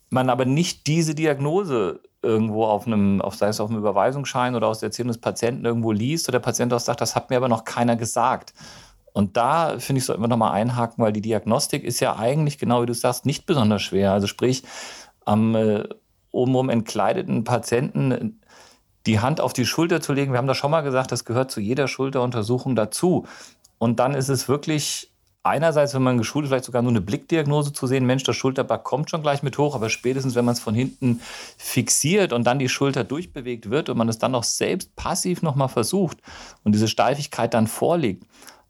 man 0.09 0.29
aber 0.29 0.45
nicht 0.45 0.87
diese 0.87 1.15
Diagnose 1.15 2.01
irgendwo 2.21 2.65
auf 2.65 2.87
einem, 2.87 3.21
auf, 3.21 3.35
sei 3.35 3.47
es 3.47 3.59
auf 3.59 3.69
einem 3.69 3.79
Überweisungsschein 3.79 4.55
oder 4.55 4.67
aus 4.67 4.79
der 4.79 4.87
Erzählung 4.87 5.09
des 5.09 5.21
Patienten 5.21 5.65
irgendwo 5.65 5.91
liest 5.91 6.27
oder 6.27 6.39
der 6.39 6.45
Patient 6.45 6.73
auch 6.73 6.79
sagt, 6.79 7.01
das 7.01 7.15
hat 7.15 7.29
mir 7.29 7.37
aber 7.37 7.49
noch 7.49 7.63
keiner 7.63 7.95
gesagt. 7.95 8.53
Und 9.13 9.37
da 9.37 9.79
finde 9.79 9.99
ich, 9.99 10.05
sollten 10.05 10.21
wir 10.21 10.27
nochmal 10.27 10.51
einhaken, 10.51 11.03
weil 11.03 11.13
die 11.13 11.21
Diagnostik 11.21 11.83
ist 11.83 12.01
ja 12.01 12.17
eigentlich, 12.17 12.57
genau 12.57 12.81
wie 12.81 12.87
du 12.87 12.93
sagst, 12.93 13.25
nicht 13.25 13.45
besonders 13.45 13.81
schwer. 13.81 14.11
Also 14.11 14.27
sprich, 14.27 14.63
am 15.23 15.55
äh, 15.55 15.87
obenrum 16.31 16.69
entkleideten 16.69 17.45
Patienten 17.45 18.41
die 19.05 19.19
Hand 19.19 19.41
auf 19.41 19.53
die 19.53 19.65
Schulter 19.65 20.01
zu 20.01 20.13
legen. 20.13 20.31
Wir 20.31 20.37
haben 20.37 20.47
das 20.47 20.57
schon 20.57 20.71
mal 20.71 20.81
gesagt, 20.81 21.11
das 21.11 21.25
gehört 21.25 21.51
zu 21.51 21.59
jeder 21.59 21.87
Schulteruntersuchung 21.87 22.75
dazu. 22.75 23.25
Und 23.77 23.99
dann 23.99 24.13
ist 24.13 24.29
es 24.29 24.47
wirklich 24.47 25.11
einerseits, 25.45 25.93
wenn 25.93 26.01
man 26.01 26.17
geschult 26.17 26.45
ist, 26.45 26.49
vielleicht 26.49 26.65
sogar 26.65 26.81
nur 26.81 26.91
eine 26.91 27.01
Blickdiagnose 27.01 27.71
zu 27.71 27.85
sehen, 27.85 28.05
Mensch, 28.05 28.23
das 28.23 28.35
Schulterback 28.35 28.83
kommt 28.83 29.09
schon 29.09 29.21
gleich 29.21 29.43
mit 29.43 29.57
hoch, 29.57 29.75
aber 29.75 29.89
spätestens, 29.89 30.33
wenn 30.33 30.45
man 30.45 30.53
es 30.53 30.59
von 30.59 30.73
hinten 30.73 31.21
fixiert 31.57 32.33
und 32.33 32.45
dann 32.45 32.57
die 32.57 32.69
Schulter 32.69 33.03
durchbewegt 33.03 33.69
wird 33.69 33.89
und 33.89 33.97
man 33.97 34.09
es 34.09 34.17
dann 34.17 34.31
noch 34.31 34.43
selbst 34.43 34.95
passiv 34.95 35.43
nochmal 35.43 35.69
versucht 35.69 36.17
und 36.63 36.73
diese 36.73 36.87
Steifigkeit 36.87 37.53
dann 37.53 37.67
vorliegt, 37.67 38.23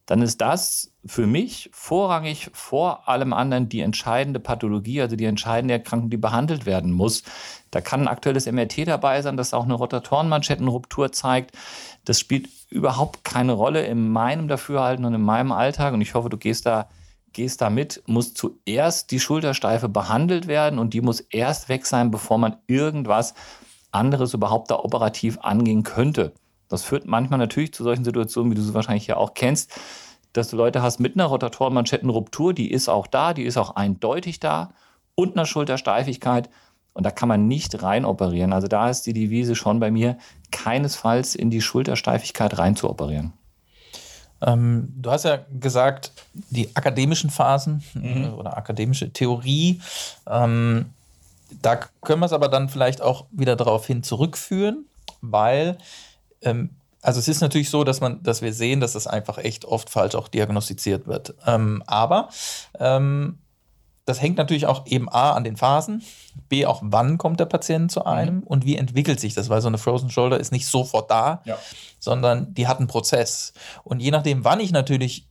dann 0.06 0.22
ist 0.22 0.40
das 0.42 0.92
für 1.06 1.26
mich 1.26 1.70
vorrangig 1.74 2.50
vor 2.54 3.10
allem 3.10 3.34
anderen 3.34 3.70
die 3.70 3.82
entscheidende 3.82 4.40
Pathologie, 4.40 5.02
also 5.02 5.16
die 5.16 5.26
entscheidende 5.26 5.74
Erkrankung, 5.74 6.10
die 6.10 6.18
behandelt 6.18 6.66
werden 6.66 6.92
muss. 6.92 7.24
Da 7.72 7.82
kann 7.82 8.02
ein 8.02 8.08
aktuelles 8.08 8.46
MRT 8.46 8.88
dabei 8.88 9.22
sein, 9.22 9.36
das 9.36 9.54
auch 9.54 9.64
eine 9.64 9.74
Rotatorenmanschettenruptur 9.74 11.12
zeigt. 11.12 11.56
Das 12.06 12.20
spielt 12.20 12.50
überhaupt 12.70 13.24
keine 13.24 13.54
Rolle 13.54 13.86
in 13.86 14.10
meinem 14.10 14.48
Dafürhalten 14.48 15.06
und 15.06 15.16
in 15.16 15.22
meinem 15.22 15.52
Alltag. 15.52 15.94
Und 15.94 16.02
ich 16.02 16.14
hoffe, 16.14 16.30
du 16.30 16.38
gehst 16.38 16.68
da, 16.68 16.88
gehst 17.34 17.62
da 17.62 17.72
mit. 17.72 18.04
Muss 18.06 18.36
zuerst 18.36 19.10
die 19.10 19.20
Schultersteife 19.20 19.90
behandelt 19.90 20.46
werden 20.48 20.78
und 20.78 20.94
die 20.94 21.02
muss 21.02 21.20
erst 21.20 21.68
weg 21.68 21.88
sein, 21.88 22.12
bevor 22.12 22.38
man 22.38 22.58
irgendwas 22.68 23.34
anderes 23.92 24.36
überhaupt 24.36 24.70
da 24.70 24.76
operativ 24.76 25.40
angehen 25.40 25.82
könnte. 25.82 26.34
Das 26.70 26.84
führt 26.84 27.06
manchmal 27.06 27.40
natürlich 27.40 27.74
zu 27.74 27.84
solchen 27.84 28.04
Situationen, 28.04 28.52
wie 28.52 28.56
du 28.56 28.62
sie 28.62 28.74
wahrscheinlich 28.74 29.08
ja 29.08 29.18
auch 29.18 29.34
kennst, 29.34 29.72
dass 30.34 30.50
du 30.50 30.58
Leute 30.58 30.82
hast 30.82 31.00
mit 31.00 31.16
einer 31.16 31.26
Rotatorenmanschettenruptur, 31.26 32.54
die 32.54 32.72
ist 32.72 32.90
auch 32.90 33.08
da, 33.08 33.34
die 33.34 33.44
ist 33.44 33.58
auch 33.58 33.76
eindeutig 33.76 34.40
da, 34.40 34.72
und 35.16 35.34
einer 35.34 35.46
Schultersteifigkeit. 35.46 36.50
Und 36.94 37.06
da 37.06 37.12
kann 37.12 37.28
man 37.28 37.48
nicht 37.48 37.84
rein 37.84 38.06
operieren. 38.06 38.54
Also 38.54 38.68
da 38.68 38.90
ist 38.90 39.06
die 39.06 39.14
Devise 39.14 39.56
schon 39.56 39.80
bei 39.80 39.92
mir, 39.92 40.18
keinesfalls 40.52 41.36
in 41.36 41.50
die 41.50 41.62
Schultersteifigkeit 41.62 42.58
rein 42.58 42.76
zu 42.76 42.90
operieren. 42.90 43.34
Ähm, 44.42 44.94
du 44.96 45.12
hast 45.12 45.26
ja 45.26 45.40
gesagt, 45.60 46.12
die 46.34 46.76
akademischen 46.76 47.30
Phasen 47.30 47.84
mhm. 47.94 48.34
oder 48.34 48.58
akademische 48.58 49.12
Theorie, 49.12 49.82
ähm, 50.30 50.86
da 51.62 51.76
können 52.02 52.22
wir 52.22 52.26
es 52.26 52.34
aber 52.34 52.48
dann 52.48 52.70
vielleicht 52.70 53.02
auch 53.02 53.26
wieder 53.32 53.56
darauf 53.56 53.86
hin 53.88 54.04
zurückführen, 54.04 54.86
weil 55.22 55.78
ähm, 56.46 56.70
also 57.02 57.20
es 57.20 57.28
ist 57.28 57.42
natürlich 57.42 57.70
so, 57.70 57.84
dass 57.84 58.02
man, 58.02 58.24
dass 58.24 58.42
wir 58.42 58.52
sehen, 58.52 58.80
dass 58.80 58.94
das 58.94 59.06
einfach 59.06 59.38
echt 59.38 59.66
oft 59.66 59.90
falsch 59.90 60.16
auch 60.16 60.28
diagnostiziert 60.28 61.06
wird. 61.06 61.36
Ähm, 61.46 61.84
aber 61.86 62.30
ähm, 62.80 63.38
das 64.06 64.22
hängt 64.22 64.38
natürlich 64.38 64.66
auch 64.66 64.86
eben 64.88 65.10
A 65.10 65.34
an 65.34 65.44
den 65.44 65.58
Phasen, 65.58 66.04
B 66.50 66.66
auch 66.66 66.82
wann 66.84 67.18
kommt 67.18 67.40
der 67.40 67.46
Patient 67.46 67.92
zu 67.92 68.06
einem 68.06 68.38
mhm. 68.38 68.44
und 68.44 68.66
wie 68.66 68.76
entwickelt 68.76 69.20
sich 69.20 69.34
das, 69.34 69.50
weil 69.50 69.62
so 69.62 69.68
eine 69.68 69.78
Frozen 69.78 70.10
Shoulder 70.10 70.40
ist 70.40 70.52
nicht 70.52 70.68
sofort 70.68 71.10
da, 71.12 71.42
ja. 71.46 71.58
sondern 72.00 72.54
die 72.54 72.68
hat 72.68 72.80
einen 72.80 72.88
Prozess. 72.88 73.54
Und 73.84 74.02
je 74.02 74.12
nachdem, 74.12 74.44
wann 74.44 74.60
ich 74.60 74.72
natürlich 74.72 75.28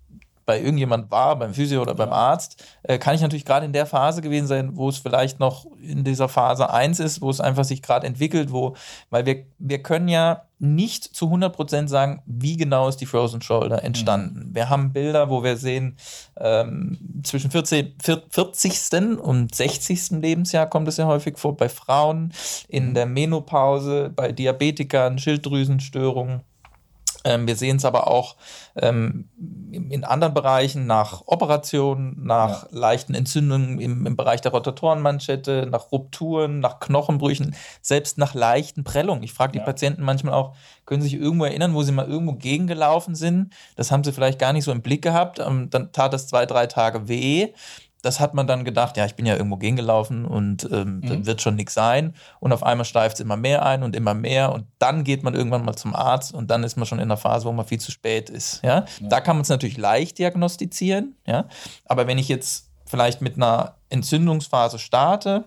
bei 0.46 0.60
irgendjemand 0.60 1.10
war, 1.10 1.38
beim 1.38 1.54
Physio 1.54 1.80
oder 1.80 1.94
beim 1.94 2.12
Arzt, 2.12 2.62
äh, 2.82 2.98
kann 2.98 3.14
ich 3.14 3.22
natürlich 3.22 3.44
gerade 3.44 3.64
in 3.64 3.72
der 3.72 3.86
Phase 3.86 4.20
gewesen 4.20 4.46
sein, 4.46 4.76
wo 4.76 4.88
es 4.88 4.98
vielleicht 4.98 5.40
noch 5.40 5.66
in 5.80 6.04
dieser 6.04 6.28
Phase 6.28 6.70
1 6.70 7.00
ist, 7.00 7.22
wo 7.22 7.30
es 7.30 7.40
einfach 7.40 7.64
sich 7.64 7.80
gerade 7.80 8.06
entwickelt, 8.06 8.52
wo, 8.52 8.76
weil 9.10 9.24
wir, 9.24 9.46
wir 9.58 9.82
können 9.82 10.08
ja 10.08 10.42
nicht 10.64 11.04
zu 11.04 11.26
100% 11.26 11.88
sagen, 11.88 12.22
wie 12.26 12.56
genau 12.56 12.88
ist 12.88 12.96
die 12.96 13.06
Frozen 13.06 13.42
Shoulder 13.42 13.84
entstanden. 13.84 14.48
Mhm. 14.48 14.54
Wir 14.54 14.70
haben 14.70 14.92
Bilder, 14.92 15.30
wo 15.30 15.44
wir 15.44 15.56
sehen, 15.56 15.96
ähm, 16.38 16.98
zwischen 17.22 17.50
40, 17.50 18.02
40. 18.02 19.18
und 19.18 19.54
60. 19.54 20.10
Lebensjahr 20.22 20.66
kommt 20.66 20.88
es 20.88 20.96
ja 20.96 21.06
häufig 21.06 21.38
vor, 21.38 21.56
bei 21.56 21.68
Frauen, 21.68 22.32
in 22.68 22.90
mhm. 22.90 22.94
der 22.94 23.06
Menopause, 23.06 24.10
bei 24.14 24.32
Diabetikern, 24.32 25.18
Schilddrüsenstörungen. 25.18 26.42
Ähm, 27.24 27.46
wir 27.46 27.56
sehen 27.56 27.78
es 27.78 27.84
aber 27.84 28.08
auch 28.08 28.36
ähm, 28.76 29.28
in 29.72 30.04
anderen 30.04 30.34
Bereichen 30.34 30.86
nach 30.86 31.22
Operationen, 31.26 32.24
nach 32.24 32.64
ja. 32.64 32.78
leichten 32.78 33.14
Entzündungen 33.14 33.80
im, 33.80 34.06
im, 34.06 34.16
Bereich 34.16 34.42
der 34.42 34.52
Rotatorenmanschette, 34.52 35.66
nach 35.70 35.90
Rupturen, 35.90 36.60
nach 36.60 36.80
Knochenbrüchen, 36.80 37.54
selbst 37.80 38.18
nach 38.18 38.34
leichten 38.34 38.84
Prellungen. 38.84 39.22
Ich 39.22 39.32
frage 39.32 39.52
die 39.52 39.58
ja. 39.58 39.64
Patienten 39.64 40.02
manchmal 40.02 40.34
auch, 40.34 40.54
können 40.84 41.00
Sie 41.00 41.08
sich 41.08 41.18
irgendwo 41.18 41.46
erinnern, 41.46 41.74
wo 41.74 41.82
Sie 41.82 41.92
mal 41.92 42.06
irgendwo 42.06 42.34
gegengelaufen 42.34 43.14
sind? 43.14 43.54
Das 43.76 43.90
haben 43.90 44.04
Sie 44.04 44.12
vielleicht 44.12 44.38
gar 44.38 44.52
nicht 44.52 44.64
so 44.64 44.72
im 44.72 44.82
Blick 44.82 45.02
gehabt. 45.02 45.38
Ähm, 45.38 45.70
dann 45.70 45.92
tat 45.92 46.12
das 46.12 46.26
zwei, 46.26 46.44
drei 46.44 46.66
Tage 46.66 47.08
weh 47.08 47.52
das 48.04 48.20
hat 48.20 48.34
man 48.34 48.46
dann 48.46 48.64
gedacht, 48.64 48.98
ja, 48.98 49.06
ich 49.06 49.14
bin 49.14 49.24
ja 49.24 49.34
irgendwo 49.34 49.56
gegengelaufen 49.56 50.26
und 50.26 50.68
ähm, 50.70 51.00
mhm. 51.00 51.24
wird 51.24 51.40
schon 51.40 51.56
nichts 51.56 51.72
sein. 51.72 52.14
Und 52.38 52.52
auf 52.52 52.62
einmal 52.62 52.84
steift 52.84 53.14
es 53.14 53.20
immer 53.20 53.36
mehr 53.36 53.64
ein 53.64 53.82
und 53.82 53.96
immer 53.96 54.12
mehr. 54.12 54.52
Und 54.52 54.66
dann 54.78 55.04
geht 55.04 55.22
man 55.22 55.34
irgendwann 55.34 55.64
mal 55.64 55.74
zum 55.74 55.94
Arzt 55.94 56.34
und 56.34 56.50
dann 56.50 56.64
ist 56.64 56.76
man 56.76 56.84
schon 56.84 56.98
in 56.98 57.04
einer 57.04 57.16
Phase, 57.16 57.46
wo 57.46 57.52
man 57.52 57.64
viel 57.64 57.80
zu 57.80 57.90
spät 57.90 58.28
ist. 58.28 58.62
Ja? 58.62 58.84
ja. 59.00 59.08
Da 59.08 59.20
kann 59.22 59.36
man 59.36 59.42
es 59.42 59.48
natürlich 59.48 59.78
leicht 59.78 60.18
diagnostizieren. 60.18 61.16
Ja? 61.26 61.46
Aber 61.86 62.06
wenn 62.06 62.18
ich 62.18 62.28
jetzt 62.28 62.68
vielleicht 62.84 63.22
mit 63.22 63.36
einer 63.36 63.76
Entzündungsphase 63.88 64.78
starte, 64.78 65.44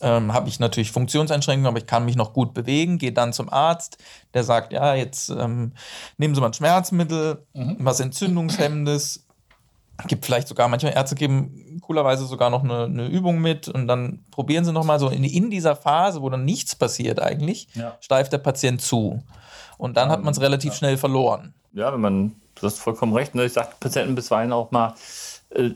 ähm, 0.00 0.32
habe 0.32 0.48
ich 0.48 0.60
natürlich 0.60 0.92
Funktionseinschränkungen, 0.92 1.66
aber 1.66 1.78
ich 1.78 1.86
kann 1.86 2.04
mich 2.04 2.14
noch 2.14 2.32
gut 2.32 2.54
bewegen, 2.54 2.98
gehe 2.98 3.12
dann 3.12 3.32
zum 3.32 3.48
Arzt, 3.52 3.98
der 4.32 4.44
sagt, 4.44 4.72
ja, 4.72 4.94
jetzt 4.94 5.28
ähm, 5.30 5.72
nehmen 6.18 6.36
Sie 6.36 6.40
mal 6.40 6.48
ein 6.48 6.54
Schmerzmittel, 6.54 7.44
mhm. 7.52 7.78
was 7.80 7.98
Entzündungshemmendes, 7.98 9.26
gibt 10.06 10.24
vielleicht 10.24 10.46
sogar, 10.46 10.68
manche 10.68 10.88
Ärzte 10.88 11.16
geben 11.16 11.80
coolerweise 11.80 12.26
sogar 12.26 12.50
noch 12.50 12.62
eine, 12.62 12.84
eine 12.84 13.08
Übung 13.08 13.40
mit 13.40 13.66
und 13.68 13.88
dann 13.88 14.20
probieren 14.30 14.64
sie 14.64 14.72
nochmal 14.72 15.00
so 15.00 15.08
in, 15.08 15.24
in, 15.24 15.50
dieser 15.50 15.74
Phase, 15.74 16.22
wo 16.22 16.30
dann 16.30 16.44
nichts 16.44 16.76
passiert 16.76 17.20
eigentlich, 17.20 17.68
ja. 17.74 17.96
steift 18.00 18.32
der 18.32 18.38
Patient 18.38 18.80
zu. 18.80 19.22
Und 19.76 19.96
dann 19.96 20.10
hat 20.10 20.22
man 20.22 20.32
es 20.32 20.40
relativ 20.40 20.72
ja. 20.72 20.78
schnell 20.78 20.96
verloren. 20.96 21.54
Ja, 21.72 21.92
wenn 21.92 22.00
man, 22.00 22.36
du 22.54 22.66
hast 22.66 22.78
vollkommen 22.78 23.12
recht, 23.14 23.34
ne? 23.34 23.44
ich 23.44 23.52
sage 23.52 23.70
Patienten 23.80 24.14
bisweilen 24.14 24.52
auch 24.52 24.70
mal, 24.70 24.94
äh, 25.50 25.70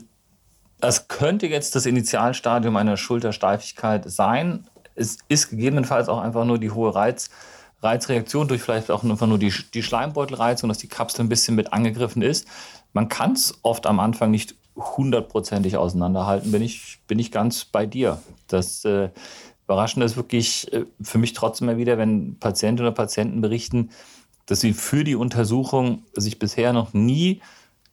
das 0.79 1.07
könnte 1.07 1.47
jetzt 1.47 1.75
das 1.75 1.85
Initialstadium 1.85 2.75
einer 2.75 2.97
Schultersteifigkeit 2.97 4.09
sein. 4.09 4.67
Es 4.95 5.17
ist 5.29 5.49
gegebenenfalls 5.49 6.09
auch 6.09 6.19
einfach 6.19 6.45
nur 6.45 6.59
die 6.59 6.71
hohe 6.71 6.93
Reiz, 6.93 7.29
Reizreaktion 7.81 8.47
durch 8.47 8.61
vielleicht 8.61 8.91
auch 8.91 9.03
einfach 9.03 9.27
nur 9.27 9.39
die, 9.39 9.53
die 9.73 9.83
Schleimbeutelreizung, 9.83 10.69
dass 10.69 10.77
die 10.77 10.87
Kapsel 10.87 11.25
ein 11.25 11.29
bisschen 11.29 11.55
mit 11.55 11.73
angegriffen 11.73 12.21
ist 12.21 12.47
man 12.93 13.09
kann 13.09 13.33
es 13.33 13.59
oft 13.63 13.85
am 13.85 13.99
Anfang 13.99 14.31
nicht 14.31 14.55
hundertprozentig 14.75 15.77
auseinanderhalten, 15.77 16.51
bin 16.51 16.61
ich, 16.61 16.99
bin 17.07 17.19
ich 17.19 17.31
ganz 17.31 17.65
bei 17.65 17.85
dir. 17.85 18.21
Das 18.47 18.85
äh, 18.85 19.09
Überraschende 19.65 20.05
ist 20.05 20.15
wirklich 20.15 20.71
äh, 20.73 20.85
für 21.01 21.17
mich 21.17 21.33
trotzdem 21.33 21.69
immer 21.69 21.77
wieder, 21.77 21.97
wenn 21.97 22.39
Patientinnen 22.39 22.87
oder 22.87 22.95
Patienten 22.95 23.41
berichten, 23.41 23.89
dass 24.45 24.61
sie 24.61 24.73
für 24.73 25.03
die 25.03 25.15
Untersuchung 25.15 26.03
sich 26.13 26.39
bisher 26.39 26.73
noch 26.73 26.93
nie 26.93 27.41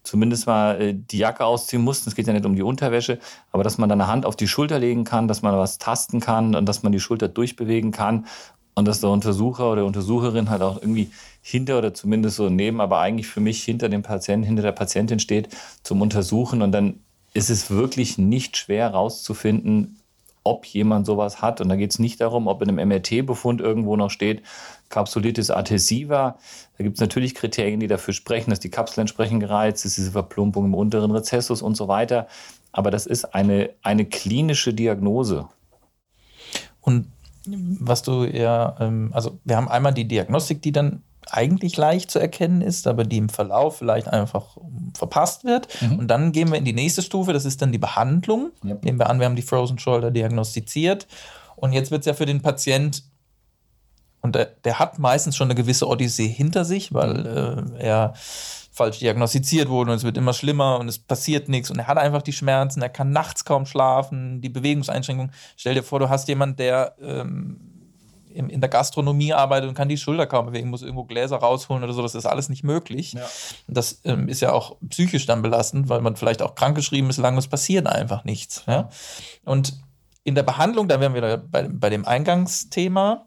zumindest 0.02 0.46
mal 0.46 0.80
äh, 0.80 0.94
die 0.94 1.18
Jacke 1.18 1.44
ausziehen 1.44 1.82
mussten. 1.82 2.08
Es 2.08 2.16
geht 2.16 2.26
ja 2.26 2.32
nicht 2.32 2.46
um 2.46 2.56
die 2.56 2.62
Unterwäsche, 2.62 3.18
aber 3.52 3.62
dass 3.62 3.78
man 3.78 3.88
dann 3.88 4.00
eine 4.00 4.10
Hand 4.10 4.24
auf 4.24 4.36
die 4.36 4.48
Schulter 4.48 4.78
legen 4.78 5.04
kann, 5.04 5.28
dass 5.28 5.42
man 5.42 5.56
was 5.56 5.78
tasten 5.78 6.20
kann 6.20 6.54
und 6.54 6.66
dass 6.66 6.82
man 6.82 6.92
die 6.92 7.00
Schulter 7.00 7.28
durchbewegen 7.28 7.92
kann 7.92 8.26
und 8.74 8.86
dass 8.86 9.00
der 9.00 9.10
Untersucher 9.10 9.70
oder 9.70 9.84
Untersucherin 9.84 10.50
halt 10.50 10.62
auch 10.62 10.80
irgendwie 10.80 11.10
hinter 11.42 11.78
oder 11.78 11.94
zumindest 11.94 12.36
so 12.36 12.48
neben, 12.48 12.80
aber 12.80 13.00
eigentlich 13.00 13.26
für 13.26 13.40
mich 13.40 13.62
hinter 13.62 13.88
dem 13.88 14.02
Patienten, 14.02 14.46
hinter 14.46 14.62
der 14.62 14.72
Patientin 14.72 15.18
steht 15.18 15.48
zum 15.82 16.00
Untersuchen. 16.02 16.62
Und 16.62 16.72
dann 16.72 17.00
ist 17.32 17.50
es 17.50 17.70
wirklich 17.70 18.18
nicht 18.18 18.56
schwer 18.56 18.90
herauszufinden, 18.90 20.00
ob 20.42 20.64
jemand 20.66 21.06
sowas 21.06 21.42
hat. 21.42 21.60
Und 21.60 21.68
da 21.68 21.76
geht 21.76 21.90
es 21.90 21.98
nicht 21.98 22.20
darum, 22.20 22.46
ob 22.46 22.62
in 22.62 22.68
einem 22.68 22.88
MRT-Befund 22.88 23.60
irgendwo 23.60 23.96
noch 23.96 24.10
steht, 24.10 24.42
Kapsulitis 24.88 25.50
adhesiva. 25.50 26.38
Da 26.78 26.84
gibt 26.84 26.96
es 26.96 27.00
natürlich 27.00 27.34
Kriterien, 27.34 27.80
die 27.80 27.86
dafür 27.86 28.14
sprechen, 28.14 28.50
dass 28.50 28.60
die 28.60 28.70
Kapsel 28.70 29.00
entsprechend 29.00 29.40
gereizt 29.40 29.84
ist, 29.84 29.96
diese 29.96 30.12
Verplumpung 30.12 30.64
im 30.64 30.74
unteren 30.74 31.10
Rezessus 31.10 31.62
und 31.62 31.76
so 31.76 31.88
weiter. 31.88 32.26
Aber 32.72 32.90
das 32.90 33.06
ist 33.06 33.34
eine, 33.34 33.70
eine 33.82 34.04
klinische 34.06 34.72
Diagnose. 34.72 35.48
Und 36.80 37.06
was 37.46 38.02
du 38.02 38.24
ja, 38.24 38.76
ähm, 38.80 39.10
also 39.12 39.38
wir 39.44 39.56
haben 39.56 39.68
einmal 39.68 39.94
die 39.94 40.06
Diagnostik, 40.06 40.62
die 40.62 40.72
dann 40.72 41.02
eigentlich 41.30 41.76
leicht 41.76 42.10
zu 42.10 42.18
erkennen 42.18 42.60
ist, 42.60 42.86
aber 42.86 43.04
die 43.04 43.18
im 43.18 43.28
Verlauf 43.28 43.78
vielleicht 43.78 44.08
einfach 44.08 44.56
verpasst 44.96 45.44
wird. 45.44 45.68
Mhm. 45.82 45.98
Und 46.00 46.08
dann 46.08 46.32
gehen 46.32 46.50
wir 46.50 46.58
in 46.58 46.64
die 46.64 46.72
nächste 46.72 47.02
Stufe, 47.02 47.32
das 47.32 47.44
ist 47.44 47.62
dann 47.62 47.72
die 47.72 47.78
Behandlung. 47.78 48.50
Ja. 48.64 48.76
Nehmen 48.82 48.98
wir 48.98 49.08
an, 49.08 49.18
wir 49.20 49.26
haben 49.26 49.36
die 49.36 49.42
Frozen 49.42 49.78
Shoulder 49.78 50.10
diagnostiziert. 50.10 51.06
Und 51.56 51.72
jetzt 51.72 51.90
wird 51.90 52.00
es 52.00 52.06
ja 52.06 52.14
für 52.14 52.26
den 52.26 52.40
Patient, 52.40 53.04
und 54.22 54.34
der, 54.34 54.46
der, 54.64 54.78
hat 54.78 54.98
meistens 54.98 55.34
schon 55.36 55.46
eine 55.46 55.54
gewisse 55.54 55.88
Odyssee 55.88 56.28
hinter 56.28 56.66
sich, 56.66 56.92
weil 56.92 57.26
äh, 57.78 57.82
er 57.82 58.14
falsch 58.80 58.98
diagnostiziert 58.98 59.68
wurde 59.68 59.90
und 59.90 59.98
es 59.98 60.04
wird 60.04 60.16
immer 60.16 60.32
schlimmer 60.32 60.78
und 60.78 60.88
es 60.88 60.98
passiert 60.98 61.50
nichts 61.50 61.70
und 61.70 61.78
er 61.78 61.86
hat 61.86 61.98
einfach 61.98 62.22
die 62.22 62.32
Schmerzen, 62.32 62.80
er 62.80 62.88
kann 62.88 63.10
nachts 63.10 63.44
kaum 63.44 63.66
schlafen, 63.66 64.40
die 64.40 64.48
Bewegungseinschränkungen. 64.48 65.32
Stell 65.58 65.74
dir 65.74 65.82
vor, 65.82 65.98
du 65.98 66.08
hast 66.08 66.28
jemanden, 66.28 66.56
der 66.56 66.94
ähm, 67.02 67.60
in 68.32 68.60
der 68.62 68.70
Gastronomie 68.70 69.34
arbeitet 69.34 69.68
und 69.68 69.74
kann 69.74 69.90
die 69.90 69.98
Schulter 69.98 70.26
kaum 70.26 70.46
bewegen, 70.46 70.70
muss 70.70 70.80
irgendwo 70.80 71.04
Gläser 71.04 71.36
rausholen 71.36 71.84
oder 71.84 71.92
so, 71.92 72.00
das 72.00 72.14
ist 72.14 72.24
alles 72.24 72.48
nicht 72.48 72.64
möglich. 72.64 73.12
Ja. 73.12 73.26
Das 73.68 74.00
ähm, 74.04 74.28
ist 74.28 74.40
ja 74.40 74.52
auch 74.52 74.76
psychisch 74.88 75.26
dann 75.26 75.42
belastend, 75.42 75.90
weil 75.90 76.00
man 76.00 76.16
vielleicht 76.16 76.40
auch 76.40 76.54
krankgeschrieben 76.54 77.10
ist, 77.10 77.18
lange 77.18 77.38
es 77.38 77.48
passiert 77.48 77.86
einfach 77.86 78.24
nichts. 78.24 78.64
Ja? 78.66 78.88
Und 79.44 79.78
in 80.24 80.34
der 80.34 80.42
Behandlung, 80.42 80.88
da 80.88 81.00
wären 81.00 81.12
wir 81.12 81.36
bei, 81.36 81.68
bei 81.68 81.90
dem 81.90 82.06
Eingangsthema, 82.06 83.26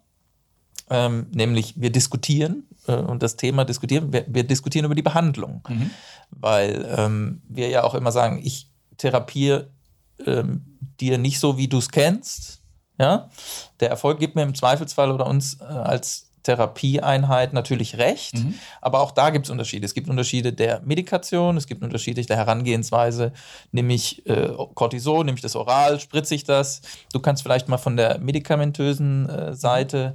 ähm, 0.89 1.27
nämlich 1.31 1.79
wir 1.79 1.91
diskutieren 1.91 2.63
äh, 2.87 2.95
und 2.95 3.23
das 3.23 3.35
Thema 3.35 3.65
diskutieren, 3.65 4.11
wir, 4.13 4.25
wir 4.27 4.43
diskutieren 4.43 4.85
über 4.85 4.95
die 4.95 5.01
Behandlung, 5.01 5.63
mhm. 5.67 5.89
weil 6.29 6.93
ähm, 6.97 7.41
wir 7.47 7.69
ja 7.69 7.83
auch 7.83 7.95
immer 7.95 8.11
sagen, 8.11 8.39
ich 8.43 8.69
therapiere 8.97 9.69
ähm, 10.25 10.77
dir 10.99 11.17
nicht 11.17 11.39
so, 11.39 11.57
wie 11.57 11.67
du 11.67 11.77
es 11.79 11.89
kennst, 11.89 12.61
ja? 12.99 13.29
Der 13.79 13.89
Erfolg 13.89 14.19
gibt 14.19 14.35
mir 14.35 14.43
im 14.43 14.53
Zweifelsfall 14.55 15.11
oder 15.11 15.25
uns 15.25 15.59
äh, 15.59 15.63
als 15.63 16.29
Therapieeinheit 16.43 17.53
natürlich 17.53 17.97
recht, 17.97 18.35
mhm. 18.35 18.55
aber 18.81 18.99
auch 18.99 19.11
da 19.11 19.29
gibt 19.29 19.45
es 19.45 19.49
Unterschiede. 19.49 19.85
Es 19.85 19.93
gibt 19.93 20.09
Unterschiede 20.09 20.51
der 20.51 20.81
Medikation, 20.81 21.57
es 21.57 21.67
gibt 21.67 21.83
Unterschiede 21.83 22.21
der 22.21 22.37
Herangehensweise, 22.37 23.31
nämlich 23.71 24.25
äh, 24.27 24.49
Cortison, 24.73 25.25
nehme 25.25 25.37
ich 25.37 25.41
das 25.41 25.55
oral, 25.55 25.99
spritze 25.99 26.35
ich 26.35 26.43
das. 26.43 26.81
Du 27.13 27.19
kannst 27.19 27.43
vielleicht 27.43 27.69
mal 27.69 27.77
von 27.77 27.95
der 27.95 28.19
medikamentösen 28.19 29.29
äh, 29.29 29.55
Seite 29.55 30.13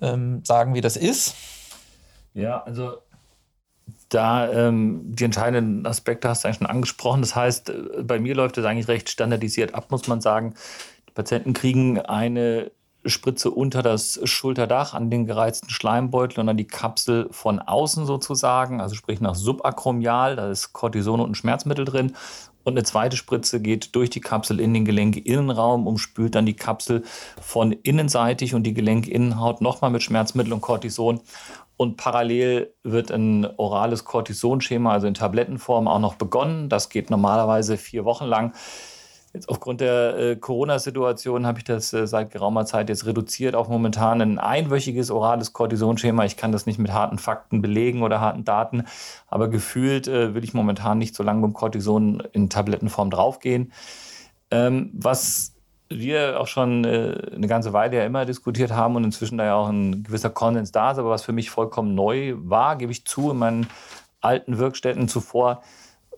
ähm, 0.00 0.44
sagen, 0.44 0.74
wie 0.74 0.80
das 0.80 0.96
ist. 0.96 1.34
Ja, 2.34 2.62
also 2.62 2.98
da 4.08 4.50
ähm, 4.50 5.02
die 5.04 5.24
entscheidenden 5.24 5.86
Aspekte 5.86 6.28
hast 6.28 6.44
du 6.44 6.48
eigentlich 6.48 6.58
schon 6.58 6.66
angesprochen. 6.66 7.20
Das 7.20 7.34
heißt, 7.34 7.70
äh, 7.70 8.02
bei 8.02 8.18
mir 8.18 8.34
läuft 8.34 8.58
es 8.58 8.64
eigentlich 8.64 8.88
recht 8.88 9.08
standardisiert 9.08 9.74
ab, 9.74 9.90
muss 9.90 10.08
man 10.08 10.20
sagen. 10.20 10.54
Patienten 11.14 11.52
kriegen 11.52 12.00
eine 12.00 12.70
Spritze 13.06 13.50
unter 13.50 13.82
das 13.82 14.18
Schulterdach 14.24 14.94
an 14.94 15.10
den 15.10 15.26
gereizten 15.26 15.68
Schleimbeutel 15.68 16.40
und 16.40 16.46
dann 16.46 16.56
die 16.56 16.66
Kapsel 16.66 17.28
von 17.30 17.58
außen 17.58 18.06
sozusagen, 18.06 18.80
also 18.80 18.94
sprich 18.94 19.20
nach 19.20 19.34
subakromial, 19.34 20.36
da 20.36 20.50
ist 20.50 20.72
Cortison 20.72 21.20
und 21.20 21.32
ein 21.32 21.34
Schmerzmittel 21.34 21.84
drin. 21.84 22.14
Und 22.64 22.72
eine 22.72 22.82
zweite 22.82 23.18
Spritze 23.18 23.60
geht 23.60 23.94
durch 23.94 24.08
die 24.08 24.22
Kapsel 24.22 24.58
in 24.58 24.72
den 24.72 24.86
Gelenkinnenraum, 24.86 25.86
umspült 25.86 26.34
dann 26.34 26.46
die 26.46 26.56
Kapsel 26.56 27.04
von 27.38 27.72
innenseitig 27.72 28.54
und 28.54 28.62
die 28.62 28.72
Gelenkinnenhaut 28.72 29.60
nochmal 29.60 29.90
mit 29.90 30.02
Schmerzmittel 30.02 30.54
und 30.54 30.62
Cortison. 30.62 31.20
Und 31.76 31.96
parallel 31.96 32.72
wird 32.82 33.10
ein 33.10 33.46
orales 33.56 34.04
Cortisonschema, 34.04 34.92
also 34.92 35.06
in 35.06 35.14
Tablettenform, 35.14 35.88
auch 35.88 35.98
noch 35.98 36.14
begonnen. 36.14 36.68
Das 36.68 36.88
geht 36.88 37.10
normalerweise 37.10 37.76
vier 37.76 38.04
Wochen 38.04 38.26
lang. 38.26 38.52
Jetzt 39.34 39.48
aufgrund 39.48 39.80
der 39.80 40.16
äh, 40.16 40.36
Corona-Situation 40.36 41.44
habe 41.44 41.58
ich 41.58 41.64
das 41.64 41.92
äh, 41.92 42.06
seit 42.06 42.30
geraumer 42.30 42.66
Zeit 42.66 42.88
jetzt 42.88 43.04
reduziert 43.04 43.56
auf 43.56 43.68
momentan 43.68 44.22
ein 44.22 44.38
einwöchiges 44.38 45.10
orales 45.10 45.52
Cortisonschema. 45.52 46.24
Ich 46.24 46.36
kann 46.36 46.52
das 46.52 46.66
nicht 46.66 46.78
mit 46.78 46.92
harten 46.92 47.18
Fakten 47.18 47.60
belegen 47.60 48.04
oder 48.04 48.20
harten 48.20 48.44
Daten, 48.44 48.84
aber 49.26 49.48
gefühlt 49.48 50.06
äh, 50.06 50.36
will 50.36 50.44
ich 50.44 50.54
momentan 50.54 50.98
nicht 50.98 51.16
so 51.16 51.24
lange 51.24 51.42
beim 51.42 51.52
Cortison 51.52 52.22
in 52.32 52.48
Tablettenform 52.48 53.10
draufgehen. 53.10 53.72
Ähm, 54.52 54.92
was 54.94 55.53
wir 55.98 56.40
auch 56.40 56.46
schon 56.46 56.84
äh, 56.84 57.16
eine 57.34 57.46
ganze 57.46 57.72
Weile 57.72 57.96
ja 57.96 58.04
immer 58.04 58.24
diskutiert 58.24 58.72
haben 58.72 58.96
und 58.96 59.04
inzwischen 59.04 59.38
da 59.38 59.44
ja 59.44 59.54
auch 59.54 59.68
ein 59.68 60.02
gewisser 60.04 60.30
Konsens 60.30 60.72
da 60.72 60.92
ist, 60.92 60.98
aber 60.98 61.10
was 61.10 61.24
für 61.24 61.32
mich 61.32 61.50
vollkommen 61.50 61.94
neu 61.94 62.34
war, 62.36 62.76
gebe 62.76 62.92
ich 62.92 63.04
zu, 63.04 63.30
in 63.30 63.38
meinen 63.38 63.66
alten 64.20 64.58
Wirkstätten 64.58 65.08
zuvor, 65.08 65.62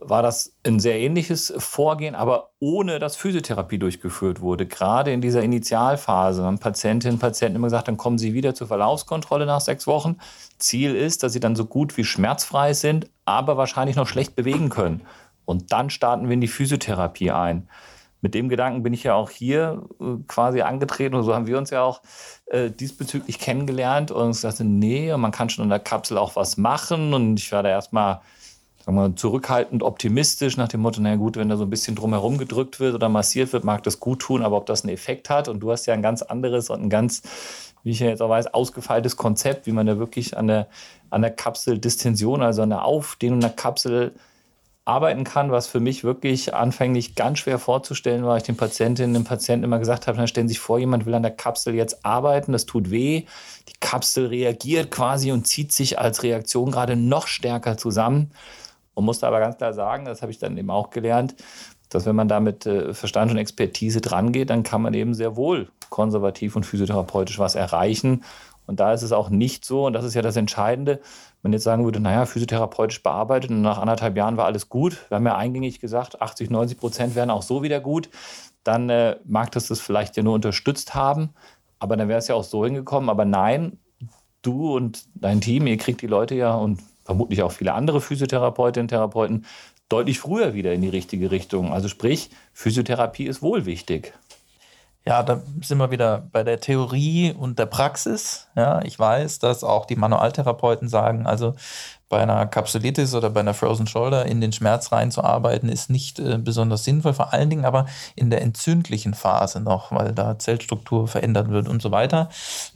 war 0.00 0.22
das 0.22 0.54
ein 0.66 0.78
sehr 0.78 0.98
ähnliches 0.98 1.52
Vorgehen, 1.56 2.14
aber 2.14 2.50
ohne 2.58 2.98
dass 2.98 3.16
Physiotherapie 3.16 3.78
durchgeführt 3.78 4.40
wurde. 4.40 4.66
Gerade 4.66 5.12
in 5.12 5.20
dieser 5.20 5.42
Initialphase 5.42 6.44
haben 6.44 6.58
Patientinnen 6.58 7.14
und 7.14 7.20
Patienten 7.20 7.56
immer 7.56 7.68
gesagt, 7.68 7.88
dann 7.88 7.96
kommen 7.96 8.18
sie 8.18 8.34
wieder 8.34 8.54
zur 8.54 8.66
Verlaufskontrolle 8.66 9.46
nach 9.46 9.60
sechs 9.60 9.86
Wochen. 9.86 10.16
Ziel 10.58 10.94
ist, 10.94 11.22
dass 11.22 11.32
sie 11.32 11.40
dann 11.40 11.56
so 11.56 11.64
gut 11.64 11.96
wie 11.96 12.04
schmerzfrei 12.04 12.74
sind, 12.74 13.08
aber 13.24 13.56
wahrscheinlich 13.56 13.96
noch 13.96 14.06
schlecht 14.06 14.36
bewegen 14.36 14.68
können. 14.68 15.02
Und 15.44 15.72
dann 15.72 15.90
starten 15.90 16.26
wir 16.26 16.34
in 16.34 16.40
die 16.40 16.48
Physiotherapie 16.48 17.30
ein. 17.30 17.68
Mit 18.26 18.34
dem 18.34 18.48
Gedanken 18.48 18.82
bin 18.82 18.92
ich 18.92 19.04
ja 19.04 19.14
auch 19.14 19.30
hier 19.30 19.84
äh, 20.00 20.16
quasi 20.26 20.60
angetreten 20.60 21.14
und 21.14 21.22
so 21.22 21.32
haben 21.32 21.46
wir 21.46 21.58
uns 21.58 21.70
ja 21.70 21.84
auch 21.84 22.00
äh, 22.46 22.72
diesbezüglich 22.72 23.38
kennengelernt 23.38 24.10
und 24.10 24.30
ich 24.32 24.38
sagte, 24.38 24.64
nee, 24.64 25.16
man 25.16 25.30
kann 25.30 25.48
schon 25.48 25.62
in 25.62 25.70
der 25.70 25.78
Kapsel 25.78 26.18
auch 26.18 26.34
was 26.34 26.56
machen. 26.56 27.14
Und 27.14 27.38
ich 27.38 27.52
war 27.52 27.62
da 27.62 27.68
erstmal 27.68 28.20
sagen 28.84 28.96
wir, 28.96 29.14
zurückhaltend 29.14 29.84
optimistisch 29.84 30.56
nach 30.56 30.66
dem 30.66 30.80
Motto, 30.80 31.00
na 31.00 31.14
gut, 31.14 31.36
wenn 31.36 31.48
da 31.48 31.56
so 31.56 31.62
ein 31.62 31.70
bisschen 31.70 31.94
drumherum 31.94 32.36
gedrückt 32.36 32.80
wird 32.80 32.96
oder 32.96 33.08
massiert 33.08 33.52
wird, 33.52 33.62
mag 33.62 33.84
das 33.84 34.00
gut 34.00 34.22
tun, 34.22 34.42
aber 34.42 34.56
ob 34.56 34.66
das 34.66 34.82
einen 34.82 34.92
Effekt 34.92 35.30
hat. 35.30 35.46
Und 35.46 35.60
du 35.60 35.70
hast 35.70 35.86
ja 35.86 35.94
ein 35.94 36.02
ganz 36.02 36.22
anderes 36.22 36.68
und 36.68 36.82
ein 36.82 36.90
ganz, 36.90 37.22
wie 37.84 37.90
ich 37.90 38.00
ja 38.00 38.08
jetzt 38.08 38.22
auch 38.22 38.28
weiß, 38.28 38.52
ausgefeiltes 38.54 39.16
Konzept, 39.16 39.68
wie 39.68 39.72
man 39.72 39.86
da 39.86 40.00
wirklich 40.00 40.36
an 40.36 40.48
der, 40.48 40.66
an 41.10 41.22
der 41.22 41.30
Kapseldistension, 41.30 42.42
also 42.42 42.62
an 42.62 42.70
der 42.70 42.84
Aufdehnung 42.84 43.38
der 43.38 43.50
Kapsel 43.50 44.14
arbeiten 44.86 45.24
kann, 45.24 45.50
was 45.50 45.66
für 45.66 45.80
mich 45.80 46.04
wirklich 46.04 46.54
anfänglich 46.54 47.16
ganz 47.16 47.40
schwer 47.40 47.58
vorzustellen 47.58 48.24
war. 48.24 48.36
Ich 48.36 48.44
den 48.44 48.56
Patientinnen 48.56 49.16
und 49.16 49.24
Patienten 49.24 49.64
immer 49.64 49.80
gesagt 49.80 50.06
habe, 50.06 50.16
dann 50.16 50.28
stellen 50.28 50.46
Sie 50.46 50.54
sich 50.54 50.60
vor, 50.60 50.78
jemand 50.78 51.06
will 51.06 51.14
an 51.14 51.22
der 51.22 51.32
Kapsel 51.32 51.74
jetzt 51.74 52.06
arbeiten, 52.06 52.52
das 52.52 52.66
tut 52.66 52.90
weh. 52.90 53.24
Die 53.68 53.74
Kapsel 53.80 54.26
reagiert 54.26 54.92
quasi 54.92 55.32
und 55.32 55.46
zieht 55.46 55.72
sich 55.72 55.98
als 55.98 56.22
Reaktion 56.22 56.70
gerade 56.70 56.94
noch 56.94 57.26
stärker 57.26 57.76
zusammen. 57.76 58.30
Man 58.94 59.04
musste 59.04 59.26
aber 59.26 59.40
ganz 59.40 59.56
klar 59.58 59.74
sagen, 59.74 60.04
das 60.04 60.22
habe 60.22 60.30
ich 60.30 60.38
dann 60.38 60.56
eben 60.56 60.70
auch 60.70 60.90
gelernt, 60.90 61.34
dass 61.88 62.06
wenn 62.06 62.16
man 62.16 62.28
da 62.28 62.38
mit 62.38 62.64
äh, 62.64 62.94
Verstand 62.94 63.32
und 63.32 63.38
Expertise 63.38 64.00
drangeht, 64.00 64.50
dann 64.50 64.62
kann 64.62 64.82
man 64.82 64.94
eben 64.94 65.14
sehr 65.14 65.36
wohl 65.36 65.68
konservativ 65.90 66.54
und 66.54 66.64
physiotherapeutisch 66.64 67.40
was 67.40 67.56
erreichen. 67.56 68.22
Und 68.66 68.78
da 68.80 68.92
ist 68.92 69.02
es 69.02 69.12
auch 69.12 69.30
nicht 69.30 69.64
so, 69.64 69.86
und 69.86 69.92
das 69.94 70.04
ist 70.04 70.14
ja 70.14 70.22
das 70.22 70.36
Entscheidende, 70.36 71.00
wenn 71.42 71.52
jetzt 71.52 71.64
sagen 71.64 71.84
würde, 71.84 72.00
naja, 72.00 72.26
physiotherapeutisch 72.26 73.02
bearbeitet 73.02 73.50
und 73.50 73.62
nach 73.62 73.78
anderthalb 73.78 74.16
Jahren 74.16 74.36
war 74.36 74.46
alles 74.46 74.68
gut. 74.68 75.06
Wir 75.08 75.16
haben 75.16 75.26
ja 75.26 75.36
eingängig 75.36 75.80
gesagt, 75.80 76.20
80, 76.20 76.50
90 76.50 76.78
Prozent 76.78 77.14
wären 77.14 77.30
auch 77.30 77.42
so 77.42 77.62
wieder 77.62 77.80
gut. 77.80 78.08
Dann 78.64 78.90
äh, 78.90 79.16
mag 79.24 79.52
das 79.52 79.68
das 79.68 79.80
vielleicht 79.80 80.16
ja 80.16 80.22
nur 80.22 80.34
unterstützt 80.34 80.94
haben, 80.94 81.30
aber 81.78 81.96
dann 81.96 82.08
wäre 82.08 82.18
es 82.18 82.28
ja 82.28 82.34
auch 82.34 82.44
so 82.44 82.64
hingekommen. 82.64 83.08
Aber 83.08 83.24
nein, 83.24 83.78
du 84.42 84.74
und 84.74 85.04
dein 85.14 85.40
Team, 85.40 85.66
ihr 85.66 85.76
kriegt 85.76 86.02
die 86.02 86.06
Leute 86.06 86.34
ja 86.34 86.54
und 86.54 86.80
vermutlich 87.04 87.42
auch 87.42 87.52
viele 87.52 87.74
andere 87.74 88.00
Physiotherapeutinnen 88.00 88.84
und 88.84 88.88
Therapeuten 88.88 89.46
deutlich 89.88 90.18
früher 90.18 90.54
wieder 90.54 90.72
in 90.72 90.80
die 90.80 90.88
richtige 90.88 91.30
Richtung. 91.30 91.72
Also 91.72 91.88
sprich, 91.88 92.30
Physiotherapie 92.52 93.26
ist 93.26 93.42
wohl 93.42 93.66
wichtig. 93.66 94.14
Ja, 95.08 95.22
da 95.22 95.40
sind 95.62 95.78
wir 95.78 95.92
wieder 95.92 96.26
bei 96.32 96.42
der 96.42 96.58
Theorie 96.58 97.32
und 97.32 97.60
der 97.60 97.66
Praxis. 97.66 98.48
Ja, 98.56 98.82
ich 98.82 98.98
weiß, 98.98 99.38
dass 99.38 99.62
auch 99.62 99.86
die 99.86 99.94
Manualtherapeuten 99.94 100.88
sagen, 100.88 101.28
also 101.28 101.54
bei 102.08 102.20
einer 102.20 102.46
Kapsulitis 102.46 103.14
oder 103.14 103.30
bei 103.30 103.40
einer 103.40 103.54
Frozen 103.54 103.86
Shoulder 103.86 104.26
in 104.26 104.40
den 104.40 104.52
Schmerz 104.52 104.90
reinzuarbeiten, 104.90 105.68
ist 105.68 105.90
nicht 105.90 106.18
äh, 106.18 106.38
besonders 106.38 106.82
sinnvoll, 106.82 107.14
vor 107.14 107.32
allen 107.32 107.50
Dingen 107.50 107.64
aber 107.64 107.86
in 108.16 108.30
der 108.30 108.42
entzündlichen 108.42 109.14
Phase 109.14 109.60
noch, 109.60 109.92
weil 109.92 110.12
da 110.12 110.40
Zellstruktur 110.40 111.06
verändert 111.06 111.50
wird 111.50 111.68
und 111.68 111.82
so 111.82 111.92
weiter. 111.92 112.28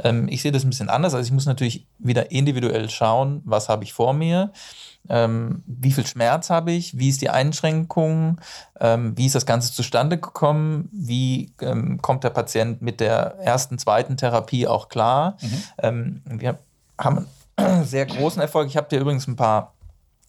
Ähm, 0.02 0.28
ich 0.28 0.42
sehe 0.42 0.52
das 0.52 0.62
ein 0.62 0.70
bisschen 0.70 0.88
anders. 0.88 1.14
Also 1.14 1.26
ich 1.26 1.32
muss 1.32 1.46
natürlich 1.46 1.88
wieder 1.98 2.30
individuell 2.30 2.90
schauen, 2.90 3.42
was 3.44 3.68
habe 3.68 3.82
ich 3.82 3.92
vor 3.92 4.12
mir 4.12 4.52
ähm, 5.08 5.62
wie 5.66 5.92
viel 5.92 6.06
Schmerz 6.06 6.50
habe 6.50 6.72
ich, 6.72 6.98
wie 6.98 7.08
ist 7.08 7.20
die 7.20 7.30
Einschränkung, 7.30 8.40
ähm, 8.78 9.16
wie 9.16 9.26
ist 9.26 9.34
das 9.34 9.46
Ganze 9.46 9.72
zustande 9.72 10.18
gekommen, 10.18 10.88
wie 10.92 11.52
ähm, 11.60 12.00
kommt 12.02 12.24
der 12.24 12.30
Patient 12.30 12.82
mit 12.82 13.00
der 13.00 13.38
ersten, 13.40 13.78
zweiten 13.78 14.16
Therapie 14.16 14.66
auch 14.66 14.88
klar. 14.88 15.36
Mhm. 15.40 15.62
Ähm, 15.78 16.22
wir 16.26 16.58
haben 16.98 17.26
einen 17.56 17.84
sehr 17.84 18.06
großen 18.06 18.40
Erfolg. 18.40 18.68
Ich 18.68 18.76
habe 18.76 18.88
dir 18.88 19.00
übrigens 19.00 19.26
ein 19.26 19.36
paar, 19.36 19.74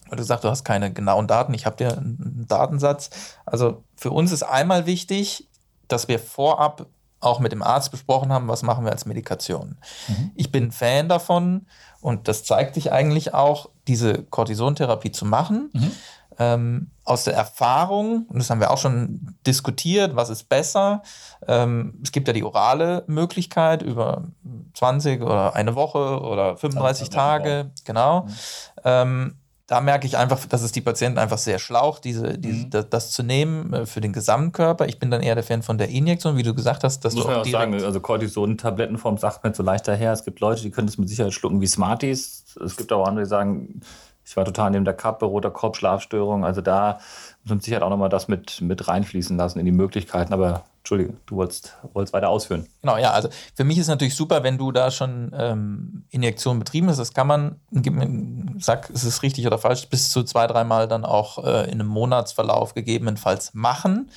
weil 0.10 0.18
du 0.18 0.24
sagst, 0.24 0.44
du 0.44 0.50
hast 0.50 0.64
keine 0.64 0.92
genauen 0.92 1.28
Daten, 1.28 1.54
ich 1.54 1.66
habe 1.66 1.78
dir 1.78 1.98
einen 1.98 2.46
Datensatz. 2.48 3.10
Also 3.46 3.84
für 3.96 4.12
uns 4.12 4.32
ist 4.32 4.44
einmal 4.44 4.86
wichtig, 4.86 5.48
dass 5.88 6.08
wir 6.08 6.20
vorab 6.20 6.88
auch 7.22 7.40
mit 7.40 7.52
dem 7.52 7.64
Arzt 7.64 7.92
besprochen 7.92 8.34
haben, 8.34 8.48
was 8.48 8.64
machen 8.64 8.84
wir 8.84 8.92
als 8.92 9.06
Medikation. 9.06 9.78
Mhm. 10.08 10.32
Ich 10.36 10.52
bin 10.52 10.72
Fan 10.72 11.08
davon 11.08 11.68
und 12.02 12.28
das 12.28 12.44
zeigt 12.44 12.76
sich 12.76 12.92
eigentlich 12.92 13.34
auch, 13.34 13.70
diese 13.88 14.24
Cortisontherapie 14.24 15.12
zu 15.12 15.26
machen. 15.26 15.70
Mhm. 15.74 15.92
Ähm, 16.40 16.92
aus 17.04 17.26
der 17.26 17.36
Erfahrung, 17.36 18.26
und 18.30 18.40
das 18.40 18.50
haben 18.50 18.60
wir 18.60 18.72
auch 18.72 18.78
schon 18.78 19.36
diskutiert, 19.46 20.16
was 20.16 20.30
ist 20.30 20.50
besser. 20.50 21.04
Ähm, 21.48 22.00
es 22.02 22.12
gibt 22.12 22.28
ja 22.28 22.34
die 22.34 22.44
orale 22.44 23.04
Möglichkeit 23.08 23.84
über 23.84 24.24
20 24.74 25.22
oder 25.22 25.56
eine 25.56 25.76
Woche 25.76 26.22
oder 26.22 26.58
35 26.58 27.10
Tage, 27.10 27.72
genau. 27.84 28.22
Mhm. 28.22 28.34
Ähm, 28.86 29.36
da 29.72 29.80
merke 29.80 30.06
ich 30.06 30.18
einfach, 30.18 30.46
dass 30.48 30.64
es 30.64 30.74
die 30.74 30.82
Patienten 30.82 31.18
einfach 31.18 31.38
sehr 31.38 31.58
schlaucht, 31.58 32.04
diese, 32.04 32.38
diese, 32.38 32.66
mhm. 32.66 32.70
das, 32.72 32.90
das, 32.90 33.12
zu 33.12 33.24
nehmen 33.24 33.72
äh, 33.72 33.86
für 33.86 34.02
den 34.02 34.12
Gesamtkörper. 34.12 34.86
Ich 34.90 35.00
bin 35.00 35.10
dann 35.10 35.22
eher 35.22 35.34
der 35.34 35.46
Fan 35.46 35.62
von 35.62 35.78
der 35.78 35.88
Injektion, 35.88 36.36
wie 36.36 36.44
du 36.44 36.54
gesagt 36.54 36.84
hast. 36.84 37.06
Dass 37.06 37.14
Muss 37.14 37.24
du 37.24 37.30
man 37.30 37.40
auch 37.40 37.46
sagen, 37.46 37.74
also 37.76 38.02
Cortison-Tablettenform 38.02 39.18
sagt 39.18 39.46
mir 39.46 39.54
so 39.54 39.64
leicht 39.64 39.88
daher. 39.88 40.12
Es 40.12 40.26
gibt 40.26 40.42
Leute, 40.42 40.62
die 40.62 40.72
können 40.72 40.88
das 40.88 40.98
mit 40.98 41.08
Sicherheit 41.08 41.32
schlucken 41.32 41.62
wie 41.62 41.68
Smarties. 41.68 42.44
Es 42.62 42.76
gibt 42.76 42.92
auch 42.92 43.08
andere, 43.08 43.24
die 43.24 43.30
sagen, 43.30 43.80
ich 44.26 44.36
war 44.36 44.44
total 44.44 44.72
neben 44.72 44.84
der 44.84 44.94
Kappe, 44.94 45.26
roter 45.26 45.52
Kopf, 45.52 45.78
Schlafstörung. 45.78 46.44
Also 46.44 46.60
da 46.60 47.00
muss 47.44 47.52
man 47.52 47.60
sicher 47.62 47.82
auch 47.82 47.90
nochmal 47.90 48.10
das 48.10 48.28
mit, 48.28 48.60
mit 48.60 48.90
reinfließen 48.90 49.38
lassen 49.38 49.58
in 49.58 49.66
die 49.66 49.72
Möglichkeiten. 49.72 50.34
Aber 50.34 50.66
Entschuldige, 50.82 51.14
du 51.28 51.36
wolltest, 51.36 51.78
wolltest 51.94 52.12
weiter 52.12 52.30
ausführen. 52.30 52.68
Genau, 52.82 52.98
ja, 52.98 53.12
also 53.12 53.30
für 53.54 53.64
mich 53.64 53.78
ist 53.78 53.88
natürlich 53.88 54.16
super, 54.16 54.42
wenn 54.42 54.58
du 54.58 54.72
da 54.72 54.90
schon 54.90 55.32
ähm, 55.38 56.06
Injektionen 56.10 56.58
betrieben 56.58 56.90
hast. 56.90 56.98
Das 56.98 57.14
kann 57.14 57.28
man, 57.28 57.60
sag, 58.58 58.90
ist 58.90 59.04
es 59.04 59.22
richtig 59.22 59.46
oder 59.46 59.60
falsch, 59.60 59.88
bis 59.90 60.10
zu 60.10 60.24
zwei, 60.24 60.48
dreimal 60.48 60.88
dann 60.88 61.06
auch 61.06 61.44
äh, 61.46 61.66
in 61.66 61.80
einem 61.80 61.86
Monatsverlauf 61.86 62.74
gegebenenfalls 62.74 63.54
machen. 63.54 64.10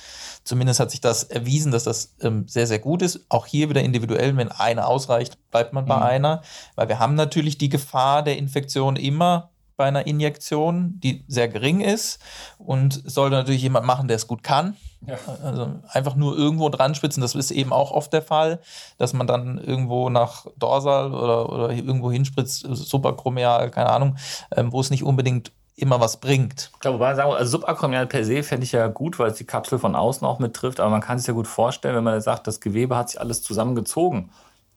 Zumindest 0.43 0.79
hat 0.79 0.89
sich 0.89 1.01
das 1.01 1.23
erwiesen, 1.23 1.71
dass 1.71 1.83
das 1.83 2.15
ähm, 2.21 2.47
sehr, 2.47 2.65
sehr 2.65 2.79
gut 2.79 3.03
ist. 3.03 3.27
Auch 3.29 3.45
hier 3.45 3.69
wieder 3.69 3.83
individuell, 3.83 4.35
wenn 4.35 4.51
eine 4.51 4.87
ausreicht, 4.87 5.37
bleibt 5.51 5.71
man 5.71 5.85
bei 5.85 5.97
mhm. 5.97 6.03
einer. 6.03 6.41
Weil 6.73 6.87
wir 6.87 6.97
haben 6.97 7.13
natürlich 7.13 7.59
die 7.59 7.69
Gefahr 7.69 8.23
der 8.23 8.39
Infektion 8.39 8.95
immer 8.95 9.51
bei 9.77 9.85
einer 9.85 10.07
Injektion, 10.07 10.99
die 10.99 11.23
sehr 11.27 11.47
gering 11.47 11.81
ist 11.81 12.19
und 12.57 13.01
sollte 13.05 13.35
natürlich 13.35 13.61
jemand 13.61 13.85
machen, 13.85 14.07
der 14.07 14.15
es 14.15 14.27
gut 14.27 14.43
kann. 14.43 14.75
Ja. 15.05 15.17
Also 15.43 15.67
einfach 15.89 16.15
nur 16.15 16.35
irgendwo 16.35 16.69
dran 16.69 16.95
spitzen, 16.95 17.21
das 17.21 17.35
ist 17.35 17.51
eben 17.51 17.73
auch 17.73 17.91
oft 17.91 18.11
der 18.11 18.21
Fall, 18.21 18.59
dass 18.97 19.13
man 19.13 19.27
dann 19.27 19.57
irgendwo 19.57 20.09
nach 20.09 20.47
Dorsal 20.57 21.13
oder, 21.13 21.51
oder 21.51 21.69
irgendwo 21.71 22.11
hinspritzt, 22.11 22.65
suprachromial, 22.71 23.69
keine 23.69 23.89
Ahnung, 23.89 24.17
ähm, 24.55 24.71
wo 24.71 24.81
es 24.81 24.89
nicht 24.89 25.03
unbedingt 25.03 25.51
immer 25.75 25.99
was 25.99 26.17
bringt. 26.17 26.71
Ich 26.73 26.79
glaube, 26.79 26.99
sagen 27.15 27.29
wir, 27.29 27.37
also 27.37 27.57
subakromial 27.57 28.07
per 28.07 28.23
se 28.23 28.43
fände 28.43 28.63
ich 28.63 28.71
ja 28.71 28.87
gut, 28.87 29.19
weil 29.19 29.31
es 29.31 29.37
die 29.37 29.45
Kapsel 29.45 29.77
von 29.77 29.95
außen 29.95 30.25
auch 30.25 30.39
mit 30.39 30.53
trifft, 30.53 30.79
aber 30.79 30.89
man 30.89 31.01
kann 31.01 31.19
sich 31.19 31.27
ja 31.27 31.33
gut 31.33 31.47
vorstellen, 31.47 31.95
wenn 31.95 32.03
man 32.03 32.19
sagt, 32.21 32.47
das 32.47 32.61
Gewebe 32.61 32.95
hat 32.95 33.09
sich 33.09 33.19
alles 33.19 33.43
zusammengezogen 33.43 34.31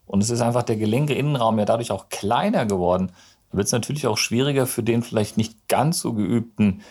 und 0.07 0.23
es 0.23 0.31
ist 0.31 0.41
einfach 0.41 0.65
der 0.65 0.77
Gelenke-Innenraum 0.77 1.59
ja 1.59 1.65
dadurch 1.65 1.93
auch 1.93 2.09
kleiner 2.09 2.67
geworden 2.67 3.13
wird 3.53 3.67
es 3.67 3.73
natürlich 3.73 4.07
auch 4.07 4.19
schwieriger 4.19 4.67
für 4.67 4.83
den 4.83 5.03
vielleicht 5.03 5.37
nicht 5.37 5.69
ganz 5.69 6.01
so 6.01 6.13
geübten, 6.13 6.83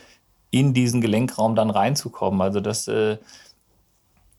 in 0.50 0.74
diesen 0.74 1.02
Gelenkraum 1.02 1.56
dann 1.56 1.70
reinzukommen. 1.70 2.41
Also 2.41 2.60
das 2.60 2.88
äh, 2.88 3.17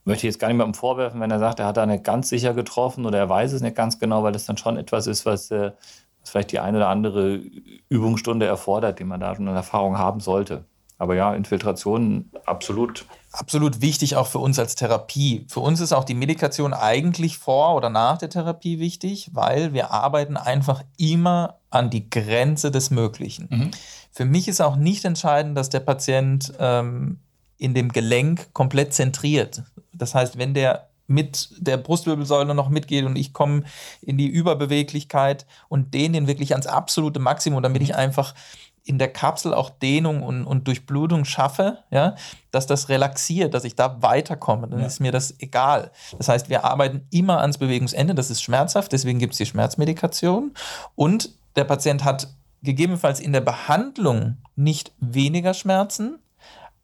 möchte 0.04 0.26
ich 0.26 0.32
jetzt 0.32 0.38
gar 0.38 0.48
nicht 0.48 0.56
mehr 0.56 0.74
vorwerfen, 0.74 1.20
wenn 1.20 1.30
er 1.30 1.38
sagt, 1.38 1.60
er 1.60 1.66
hat 1.66 1.76
da 1.76 1.86
nicht 1.86 2.04
ganz 2.04 2.28
sicher 2.28 2.54
getroffen 2.54 3.06
oder 3.06 3.18
er 3.18 3.28
weiß 3.28 3.52
es 3.52 3.62
nicht 3.62 3.76
ganz 3.76 3.98
genau, 3.98 4.22
weil 4.22 4.32
das 4.32 4.46
dann 4.46 4.56
schon 4.56 4.76
etwas 4.76 5.06
ist, 5.06 5.26
was, 5.26 5.50
äh, 5.50 5.72
was 6.20 6.30
vielleicht 6.30 6.52
die 6.52 6.60
eine 6.60 6.78
oder 6.78 6.88
andere 6.88 7.42
Übungsstunde 7.88 8.46
erfordert, 8.46 8.98
die 8.98 9.04
man 9.04 9.20
da 9.20 9.34
schon 9.34 9.46
in 9.46 9.54
Erfahrung 9.54 9.98
haben 9.98 10.20
sollte. 10.20 10.64
Aber 10.98 11.14
ja, 11.14 11.32
Infiltration 11.34 12.30
absolut. 12.44 13.06
Absolut 13.30 13.80
wichtig 13.80 14.16
auch 14.16 14.26
für 14.26 14.38
uns 14.38 14.58
als 14.58 14.74
Therapie. 14.74 15.46
Für 15.48 15.60
uns 15.60 15.80
ist 15.80 15.92
auch 15.92 16.04
die 16.04 16.14
Medikation 16.14 16.74
eigentlich 16.74 17.38
vor 17.38 17.76
oder 17.76 17.88
nach 17.88 18.18
der 18.18 18.30
Therapie 18.30 18.80
wichtig, 18.80 19.30
weil 19.32 19.72
wir 19.72 19.92
arbeiten 19.92 20.36
einfach 20.36 20.82
immer 20.96 21.58
an 21.70 21.90
die 21.90 22.10
Grenze 22.10 22.70
des 22.70 22.90
Möglichen. 22.90 23.46
Mhm. 23.50 23.70
Für 24.10 24.24
mich 24.24 24.48
ist 24.48 24.60
auch 24.60 24.76
nicht 24.76 25.04
entscheidend, 25.04 25.56
dass 25.56 25.68
der 25.68 25.80
Patient 25.80 26.52
ähm, 26.58 27.20
in 27.58 27.74
dem 27.74 27.90
Gelenk 27.90 28.52
komplett 28.52 28.92
zentriert. 28.92 29.62
Das 29.92 30.14
heißt, 30.14 30.38
wenn 30.38 30.54
der 30.54 30.88
mit 31.08 31.48
der 31.58 31.78
Brustwirbelsäule 31.78 32.54
noch 32.54 32.68
mitgeht 32.68 33.04
und 33.04 33.16
ich 33.16 33.32
komme 33.32 33.64
in 34.02 34.18
die 34.18 34.26
Überbeweglichkeit 34.26 35.46
und 35.68 35.94
dehne 35.94 36.18
den 36.18 36.26
wirklich 36.26 36.52
ans 36.52 36.66
absolute 36.66 37.18
Maximum, 37.18 37.62
damit 37.62 37.82
ich 37.82 37.96
einfach 37.96 38.34
in 38.88 38.98
der 38.98 39.12
Kapsel 39.12 39.52
auch 39.52 39.68
Dehnung 39.68 40.22
und, 40.22 40.44
und 40.44 40.66
Durchblutung 40.66 41.26
schaffe, 41.26 41.78
ja, 41.90 42.16
dass 42.50 42.66
das 42.66 42.88
relaxiert, 42.88 43.52
dass 43.52 43.64
ich 43.64 43.76
da 43.76 44.00
weiterkomme, 44.00 44.66
dann 44.66 44.80
ja. 44.80 44.86
ist 44.86 44.98
mir 44.98 45.12
das 45.12 45.38
egal. 45.40 45.90
Das 46.16 46.28
heißt, 46.28 46.48
wir 46.48 46.64
arbeiten 46.64 47.06
immer 47.10 47.40
ans 47.40 47.58
Bewegungsende, 47.58 48.14
das 48.14 48.30
ist 48.30 48.42
schmerzhaft, 48.42 48.92
deswegen 48.92 49.18
gibt 49.18 49.34
es 49.34 49.38
die 49.38 49.46
Schmerzmedikation 49.46 50.54
und 50.94 51.30
der 51.54 51.64
Patient 51.64 52.02
hat 52.04 52.28
gegebenenfalls 52.62 53.20
in 53.20 53.32
der 53.32 53.42
Behandlung 53.42 54.38
nicht 54.56 54.92
weniger 55.00 55.52
Schmerzen, 55.52 56.18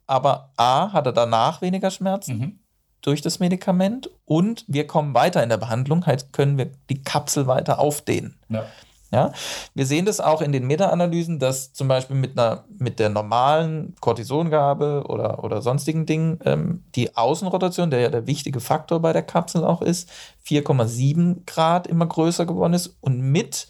aber 0.07 0.53
A, 0.57 0.93
hat 0.93 1.07
er 1.07 1.13
danach 1.13 1.63
weniger 1.63 1.91
Schmerzen 1.91 2.39
mhm. 2.39 2.59
durch 3.01 3.23
das 3.23 3.41
Medikament 3.41 4.11
und 4.27 4.67
wir 4.69 4.87
kommen 4.87 5.15
weiter 5.15 5.43
in 5.43 5.49
der 5.49 5.57
Behandlung, 5.57 6.05
heißt 6.05 6.35
können 6.35 6.59
wir 6.59 6.71
die 6.91 7.03
Kapsel 7.03 7.47
weiter 7.47 7.79
aufdehnen. 7.79 8.39
Ja. 8.51 8.67
Ja, 9.15 9.31
wir 9.75 9.87
sehen 9.87 10.07
das 10.07 10.19
auch 10.19 10.43
in 10.43 10.51
den 10.51 10.67
Meta-Analysen, 10.67 11.39
dass 11.39 11.73
zum 11.73 11.87
Beispiel 11.87 12.17
mit, 12.17 12.37
einer, 12.37 12.65
mit 12.79 12.99
der 12.99 13.11
normalen 13.11 13.95
Cortisongabe 14.01 15.05
oder, 15.07 15.45
oder 15.45 15.63
sonstigen 15.63 16.05
Dingen 16.05 16.41
ähm, 16.45 16.83
die 16.97 17.17
Außenrotation, 17.17 17.93
der 17.93 18.01
ja 18.01 18.09
der 18.09 18.27
wichtige 18.27 18.59
Faktor 18.59 18.99
bei 18.99 19.13
der 19.13 19.23
Kapsel 19.23 19.65
auch 19.65 19.83
ist, 19.83 20.11
4,7 20.49 21.47
Grad 21.47 21.87
immer 21.87 22.07
größer 22.07 22.45
geworden 22.45 22.73
ist 22.75 22.97
und 23.03 23.21
mit 23.21 23.69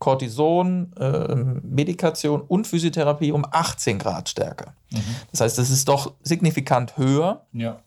Cortison, 0.00 0.92
äh, 1.00 1.34
Medikation 1.62 2.42
und 2.42 2.66
Physiotherapie 2.66 3.32
um 3.32 3.46
18 3.50 3.98
Grad 3.98 4.28
stärker. 4.28 4.74
Mhm. 4.90 5.16
Das 5.30 5.40
heißt, 5.40 5.56
das 5.56 5.70
ist 5.70 5.88
doch 5.88 6.12
signifikant 6.22 6.98
höher. 6.98 7.46
Ja. 7.54 7.80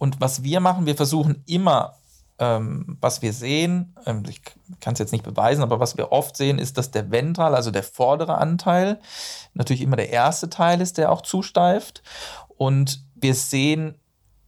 Und 0.00 0.20
was 0.20 0.42
wir 0.42 0.58
machen, 0.58 0.84
wir 0.84 0.96
versuchen 0.96 1.44
immer, 1.46 1.94
ähm, 2.38 2.98
was 3.00 3.22
wir 3.22 3.32
sehen, 3.32 3.94
ähm, 4.06 4.22
ich 4.28 4.42
kann 4.80 4.94
es 4.94 4.98
jetzt 4.98 5.12
nicht 5.12 5.24
beweisen, 5.24 5.62
aber 5.62 5.80
was 5.80 5.96
wir 5.96 6.12
oft 6.12 6.36
sehen, 6.36 6.58
ist, 6.58 6.78
dass 6.78 6.90
der 6.90 7.10
Ventral, 7.10 7.54
also 7.54 7.70
der 7.70 7.82
vordere 7.82 8.38
Anteil, 8.38 9.00
natürlich 9.54 9.82
immer 9.82 9.96
der 9.96 10.10
erste 10.10 10.50
Teil 10.50 10.80
ist, 10.80 10.98
der 10.98 11.12
auch 11.12 11.22
zusteift. 11.22 12.02
Und 12.56 13.04
wir 13.14 13.34
sehen 13.34 13.94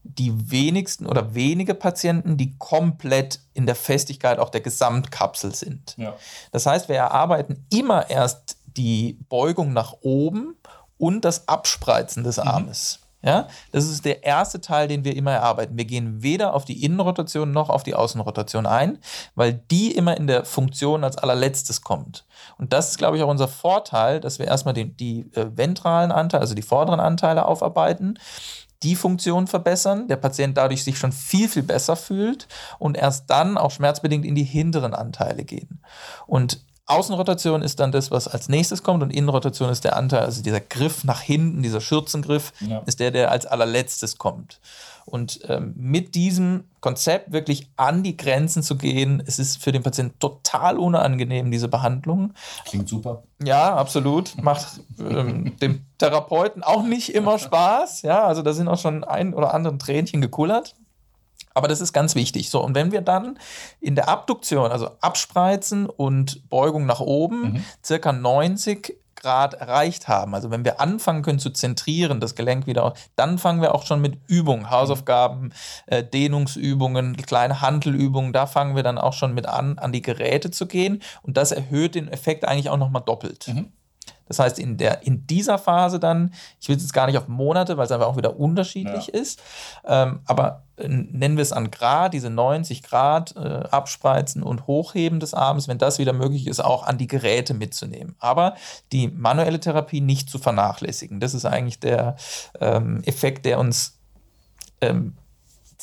die 0.02 0.50
wenigsten 0.50 1.06
oder 1.06 1.34
wenige 1.34 1.74
Patienten, 1.74 2.36
die 2.36 2.56
komplett 2.58 3.40
in 3.54 3.64
der 3.64 3.74
Festigkeit 3.74 4.38
auch 4.38 4.50
der 4.50 4.60
Gesamtkapsel 4.60 5.54
sind. 5.54 5.94
Ja. 5.96 6.14
Das 6.52 6.66
heißt, 6.66 6.88
wir 6.88 6.96
erarbeiten 6.96 7.64
immer 7.72 8.10
erst 8.10 8.58
die 8.66 9.18
Beugung 9.28 9.72
nach 9.72 9.94
oben 10.02 10.56
und 10.98 11.24
das 11.24 11.48
Abspreizen 11.48 12.22
des 12.22 12.36
mhm. 12.36 12.48
Armes. 12.48 12.98
Mhm. 13.00 13.03
Ja, 13.24 13.48
das 13.72 13.88
ist 13.88 14.04
der 14.04 14.22
erste 14.22 14.60
Teil, 14.60 14.86
den 14.86 15.02
wir 15.02 15.16
immer 15.16 15.32
erarbeiten. 15.32 15.78
Wir 15.78 15.86
gehen 15.86 16.22
weder 16.22 16.52
auf 16.52 16.66
die 16.66 16.84
Innenrotation 16.84 17.52
noch 17.52 17.70
auf 17.70 17.82
die 17.82 17.94
Außenrotation 17.94 18.66
ein, 18.66 18.98
weil 19.34 19.54
die 19.70 19.92
immer 19.92 20.14
in 20.18 20.26
der 20.26 20.44
Funktion 20.44 21.04
als 21.04 21.16
allerletztes 21.16 21.80
kommt. 21.80 22.26
Und 22.58 22.74
das 22.74 22.90
ist, 22.90 22.98
glaube 22.98 23.16
ich, 23.16 23.22
auch 23.22 23.30
unser 23.30 23.48
Vorteil, 23.48 24.20
dass 24.20 24.38
wir 24.38 24.46
erstmal 24.46 24.74
die, 24.74 24.94
die 24.94 25.30
äh, 25.34 25.46
ventralen 25.56 26.12
Anteile, 26.12 26.42
also 26.42 26.54
die 26.54 26.60
vorderen 26.60 27.00
Anteile 27.00 27.46
aufarbeiten 27.46 28.18
die 28.82 28.96
Funktion 28.96 29.46
verbessern, 29.46 30.08
der 30.08 30.16
Patient 30.16 30.58
dadurch 30.58 30.84
sich 30.84 30.98
schon 30.98 31.12
viel, 31.12 31.48
viel 31.48 31.62
besser 31.62 31.96
fühlt 31.96 32.46
und 32.78 32.98
erst 32.98 33.30
dann 33.30 33.56
auch 33.56 33.70
schmerzbedingt 33.70 34.26
in 34.26 34.34
die 34.34 34.44
hinteren 34.44 34.92
Anteile 34.92 35.44
gehen. 35.44 35.80
Und 36.26 36.60
Außenrotation 36.86 37.62
ist 37.62 37.80
dann 37.80 37.92
das, 37.92 38.10
was 38.10 38.28
als 38.28 38.48
nächstes 38.48 38.82
kommt 38.82 39.02
und 39.02 39.10
Innenrotation 39.10 39.70
ist 39.70 39.84
der 39.84 39.96
Anteil, 39.96 40.20
also 40.20 40.42
dieser 40.42 40.60
Griff 40.60 41.04
nach 41.04 41.20
hinten, 41.20 41.62
dieser 41.62 41.80
Schürzengriff, 41.80 42.52
ja. 42.60 42.82
ist 42.84 43.00
der, 43.00 43.10
der 43.10 43.30
als 43.30 43.46
allerletztes 43.46 44.18
kommt. 44.18 44.60
Und 45.06 45.40
ähm, 45.48 45.74
mit 45.76 46.14
diesem 46.14 46.64
Konzept 46.80 47.32
wirklich 47.32 47.68
an 47.76 48.02
die 48.02 48.16
Grenzen 48.16 48.62
zu 48.62 48.76
gehen, 48.76 49.22
es 49.26 49.38
ist 49.38 49.62
für 49.62 49.70
den 49.70 49.82
Patienten 49.82 50.18
total 50.18 50.78
unangenehm, 50.78 51.50
diese 51.50 51.68
Behandlung. 51.68 52.32
Klingt 52.64 52.88
super. 52.88 53.22
Ja, 53.42 53.74
absolut. 53.74 54.42
Macht 54.42 54.80
ähm, 54.98 55.56
dem 55.60 55.84
Therapeuten 55.98 56.62
auch 56.62 56.82
nicht 56.82 57.14
immer 57.14 57.38
Spaß. 57.38 58.02
Ja, 58.02 58.24
also 58.24 58.42
da 58.42 58.52
sind 58.54 58.68
auch 58.68 58.78
schon 58.78 59.04
ein 59.04 59.34
oder 59.34 59.52
andere 59.52 59.76
Tränchen 59.76 60.20
gekullert. 60.22 60.74
Aber 61.54 61.68
das 61.68 61.80
ist 61.80 61.92
ganz 61.92 62.16
wichtig. 62.16 62.50
So, 62.50 62.62
und 62.62 62.74
wenn 62.74 62.92
wir 62.92 63.00
dann 63.00 63.38
in 63.80 63.94
der 63.94 64.08
Abduktion, 64.08 64.72
also 64.72 64.90
Abspreizen 65.00 65.86
und 65.86 66.48
Beugung 66.50 66.84
nach 66.84 67.00
oben, 67.00 67.52
mhm. 67.52 67.64
circa 67.82 68.12
90 68.12 68.96
Grad 69.14 69.54
erreicht 69.54 70.08
haben, 70.08 70.34
also 70.34 70.50
wenn 70.50 70.64
wir 70.64 70.80
anfangen 70.80 71.22
können 71.22 71.38
zu 71.38 71.50
zentrieren, 71.50 72.20
das 72.20 72.34
Gelenk 72.34 72.66
wieder, 72.66 72.92
dann 73.16 73.38
fangen 73.38 73.62
wir 73.62 73.74
auch 73.74 73.86
schon 73.86 74.02
mit 74.02 74.18
Übungen, 74.26 74.70
Hausaufgaben, 74.70 75.52
äh, 75.86 76.04
Dehnungsübungen, 76.04 77.16
kleine 77.16 77.62
Handelübungen, 77.62 78.32
da 78.32 78.46
fangen 78.46 78.76
wir 78.76 78.82
dann 78.82 78.98
auch 78.98 79.14
schon 79.14 79.32
mit 79.32 79.46
an, 79.46 79.78
an 79.78 79.92
die 79.92 80.02
Geräte 80.02 80.50
zu 80.50 80.66
gehen 80.66 81.02
und 81.22 81.36
das 81.36 81.52
erhöht 81.52 81.94
den 81.94 82.08
Effekt 82.08 82.44
eigentlich 82.44 82.68
auch 82.68 82.76
nochmal 82.76 83.02
doppelt. 83.06 83.48
Mhm. 83.48 83.72
Das 84.26 84.38
heißt, 84.38 84.58
in, 84.58 84.76
der, 84.76 85.06
in 85.06 85.26
dieser 85.26 85.58
Phase 85.58 86.00
dann, 86.00 86.32
ich 86.60 86.68
will 86.68 86.76
es 86.76 86.82
jetzt 86.82 86.94
gar 86.94 87.06
nicht 87.06 87.18
auf 87.18 87.28
Monate, 87.28 87.76
weil 87.76 87.84
es 87.84 87.92
einfach 87.92 88.06
auch 88.06 88.16
wieder 88.16 88.38
unterschiedlich 88.38 89.08
ja. 89.08 89.20
ist, 89.20 89.42
ähm, 89.86 90.20
aber 90.24 90.62
äh, 90.76 90.88
nennen 90.88 91.36
wir 91.36 91.42
es 91.42 91.52
an 91.52 91.70
Grad, 91.70 92.14
diese 92.14 92.30
90 92.30 92.82
Grad 92.82 93.36
äh, 93.36 93.64
abspreizen 93.70 94.42
und 94.42 94.66
hochheben 94.66 95.20
des 95.20 95.34
Arms, 95.34 95.68
wenn 95.68 95.78
das 95.78 95.98
wieder 95.98 96.12
möglich 96.12 96.46
ist, 96.46 96.60
auch 96.60 96.84
an 96.84 96.98
die 96.98 97.06
Geräte 97.06 97.54
mitzunehmen. 97.54 98.16
Aber 98.18 98.54
die 98.92 99.08
manuelle 99.08 99.60
Therapie 99.60 100.00
nicht 100.00 100.30
zu 100.30 100.38
vernachlässigen. 100.38 101.20
Das 101.20 101.34
ist 101.34 101.44
eigentlich 101.44 101.80
der 101.80 102.16
ähm, 102.60 103.02
Effekt, 103.04 103.44
der 103.44 103.58
uns 103.58 103.98
ähm, 104.80 105.14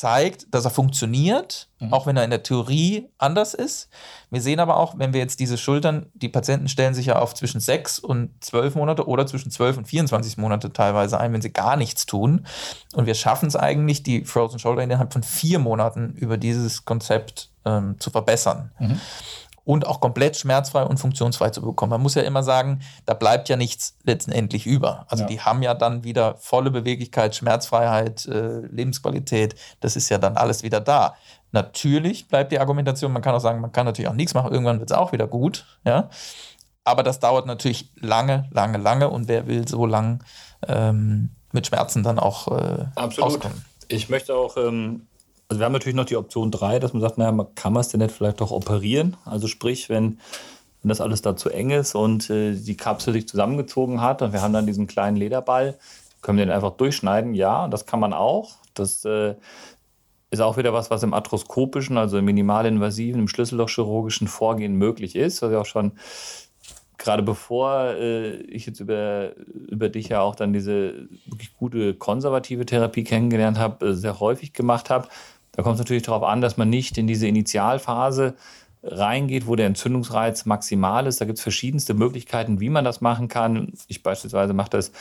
zeigt, 0.02 0.52
dass 0.52 0.66
er 0.66 0.72
funktioniert, 0.72 1.70
mhm. 1.80 1.94
auch 1.94 2.08
wenn 2.08 2.18
er 2.18 2.24
in 2.24 2.32
der 2.32 2.42
Theorie 2.42 3.08
anders 3.20 3.54
ist. 3.54 3.88
Wir 4.32 4.42
sehen 4.42 4.60
aber 4.60 4.78
auch, 4.78 4.98
wenn 4.98 5.14
wir 5.14 5.20
jetzt 5.20 5.40
diese 5.40 5.60
Schultern, 5.60 6.08
die 6.16 6.28
Patienten 6.28 6.70
stellen 6.70 6.96
sich 6.96 7.06
ja 7.06 7.20
auf 7.20 7.36
zwischen 7.36 7.60
sechs 7.60 8.00
und 8.00 8.32
zwölf 8.44 8.74
Monate 8.74 9.08
oder 9.08 9.28
zwischen 9.28 9.52
zwölf 9.52 9.78
und 9.78 9.86
24 9.86 10.38
Monate 10.38 10.74
teilweise 10.74 11.20
ein, 11.20 11.34
wenn 11.34 11.44
sie 11.44 11.54
gar 11.54 11.78
nichts 11.78 12.08
tun. 12.08 12.48
Und 12.96 13.06
wir 13.06 13.14
schaffen 13.14 13.46
es 13.48 13.56
eigentlich, 13.56 14.02
die 14.02 14.26
Frozen 14.26 14.58
Shoulder 14.58 14.82
innerhalb 14.82 15.14
von 15.14 15.22
vier 15.22 15.60
Monaten 15.60 16.16
über 16.16 16.38
dieses 16.38 16.84
Konzept 16.84 17.52
ähm, 17.64 18.00
zu 18.00 18.10
verbessern. 18.10 18.72
Mhm 18.80 19.00
und 19.64 19.86
auch 19.86 20.00
komplett 20.00 20.38
schmerzfrei 20.38 20.84
und 20.84 21.00
funktionsfrei 21.00 21.50
zu 21.52 21.62
bekommen. 21.62 21.92
Man 21.92 22.02
muss 22.02 22.16
ja 22.16 22.24
immer 22.24 22.44
sagen, 22.44 22.82
da 23.06 23.14
bleibt 23.14 23.50
ja 23.50 23.56
nichts 23.56 23.98
letztendlich 24.04 24.66
über. 24.66 25.06
Also 25.08 25.24
ja. 25.24 25.28
die 25.28 25.42
haben 25.42 25.62
ja 25.62 25.74
dann 25.74 26.04
wieder 26.04 26.36
volle 26.36 26.72
Beweglichkeit, 26.72 27.36
Schmerzfreiheit, 27.36 28.26
äh, 28.26 28.60
Lebensqualität. 28.68 29.56
Das 29.80 29.96
ist 29.96 30.10
ja 30.10 30.18
dann 30.18 30.38
alles 30.38 30.64
wieder 30.64 30.80
da. 30.80 31.16
Natürlich 31.52 32.28
bleibt 32.28 32.52
die 32.52 32.60
Argumentation, 32.60 33.12
man 33.12 33.22
kann 33.22 33.36
auch 33.36 33.40
sagen, 33.40 33.62
man 33.62 33.72
kann 33.72 33.86
natürlich 33.86 34.10
auch 34.10 34.16
nichts 34.16 34.34
machen, 34.34 34.52
irgendwann 34.52 34.80
wird 34.80 34.90
es 34.90 34.98
auch 34.98 35.12
wieder 35.12 35.28
gut. 35.28 35.66
Ja? 35.86 36.10
Aber 36.84 37.04
das 37.04 37.20
dauert 37.20 37.46
natürlich 37.46 37.92
lange, 38.00 38.48
lange, 38.52 38.78
lange 38.78 39.10
und 39.10 39.28
wer 39.28 39.48
will 39.48 39.68
so 39.68 39.86
lang 39.86 40.24
ähm, 40.68 41.30
mit 41.52 41.68
Schmerzen 41.68 42.04
dann 42.04 42.20
auch 42.20 42.48
äh, 42.48 42.86
Absolut. 42.96 43.36
Auskommen. 43.36 43.66
Ich 43.88 44.10
möchte 44.10 44.34
auch 44.34 44.56
ähm, 44.58 45.08
also 45.52 45.60
wir 45.60 45.66
haben 45.66 45.74
natürlich 45.74 45.98
noch 45.98 46.06
die 46.06 46.16
Option 46.16 46.50
3, 46.50 46.80
dass 46.80 46.94
man 46.94 47.02
sagt, 47.02 47.18
naja, 47.18 47.46
kann 47.56 47.74
man 47.74 47.82
es 47.82 47.90
denn 47.90 48.00
nicht 48.00 48.16
vielleicht 48.16 48.42
auch 48.42 48.52
operieren? 48.52 49.18
Also 49.26 49.48
sprich, 49.48 49.90
wenn, 49.90 50.18
wenn 50.82 50.88
das 50.88 51.02
alles 51.02 51.22
da 51.24 51.36
zu 51.36 51.50
eng 51.50 51.72
ist 51.72 51.94
und 51.94 52.30
äh, 52.30 52.56
die 52.56 52.78
Kapsel 52.78 53.12
sich 53.12 53.28
zusammengezogen 53.28 54.00
hat 54.00 54.22
und 54.22 54.32
wir 54.32 54.42
haben 54.42 54.54
dann 54.54 54.66
diesen 54.66 54.88
kleinen 54.88 55.18
Lederball, 55.18 55.78
können 56.22 56.38
wir 56.38 56.46
den 56.46 56.54
einfach 56.54 56.78
durchschneiden? 56.78 57.34
Ja, 57.34 57.68
das 57.68 57.86
kann 57.86 58.00
man 58.00 58.14
auch. 58.14 58.60
Das 58.76 59.04
äh, 59.04 59.36
ist 60.30 60.40
auch 60.40 60.56
wieder 60.56 60.72
was, 60.72 60.90
was 60.90 61.04
im 61.04 61.14
arthroskopischen, 61.14 61.98
also 61.98 62.18
im 62.18 62.24
minimalinvasiven, 62.24 63.20
im 63.20 63.28
Schlüssellochchirurgischen 63.28 64.30
Vorgehen 64.30 64.76
möglich 64.76 65.18
ist, 65.18 65.42
was 65.42 65.52
ja 65.52 65.60
auch 65.60 65.66
schon 65.66 65.92
gerade 66.98 67.24
bevor 67.24 67.96
äh, 67.96 68.36
ich 68.44 68.68
jetzt 68.68 68.80
über, 68.80 69.36
über 69.68 69.90
dich 69.90 70.10
ja 70.10 70.22
auch 70.22 70.36
dann 70.36 70.54
diese 70.54 71.10
wirklich 71.26 71.54
gute 71.58 71.96
konservative 71.96 72.66
Therapie 72.66 73.04
kennengelernt 73.04 73.58
habe, 73.58 73.88
äh, 73.88 73.94
sehr 73.94 74.20
häufig 74.20 74.54
gemacht 74.54 74.90
habe, 74.90 75.08
da 75.54 75.64
kommt 75.64 75.76
es 75.76 75.80
natürlich 75.80 76.04
darauf 76.04 76.24
an, 76.24 76.42
dass 76.42 76.58
man 76.58 76.70
nicht 76.70 76.98
in 76.98 77.08
diese 77.08 77.28
Initialphase 77.28 78.36
reingeht, 78.84 79.46
wo 79.46 79.56
der 79.56 79.68
Entzündungsreiz 79.68 80.46
maximal 80.46 81.06
ist. 81.06 81.22
Da 81.22 81.26
gibt 81.26 81.38
es 81.38 81.44
verschiedenste 81.44 81.94
Möglichkeiten, 81.94 82.60
wie 82.60 82.70
man 82.70 82.84
das 82.84 83.00
machen 83.00 83.28
kann. 83.28 83.74
Ich 83.88 84.02
beispielsweise 84.02 84.54
mache 84.54 84.72
das 84.72 84.92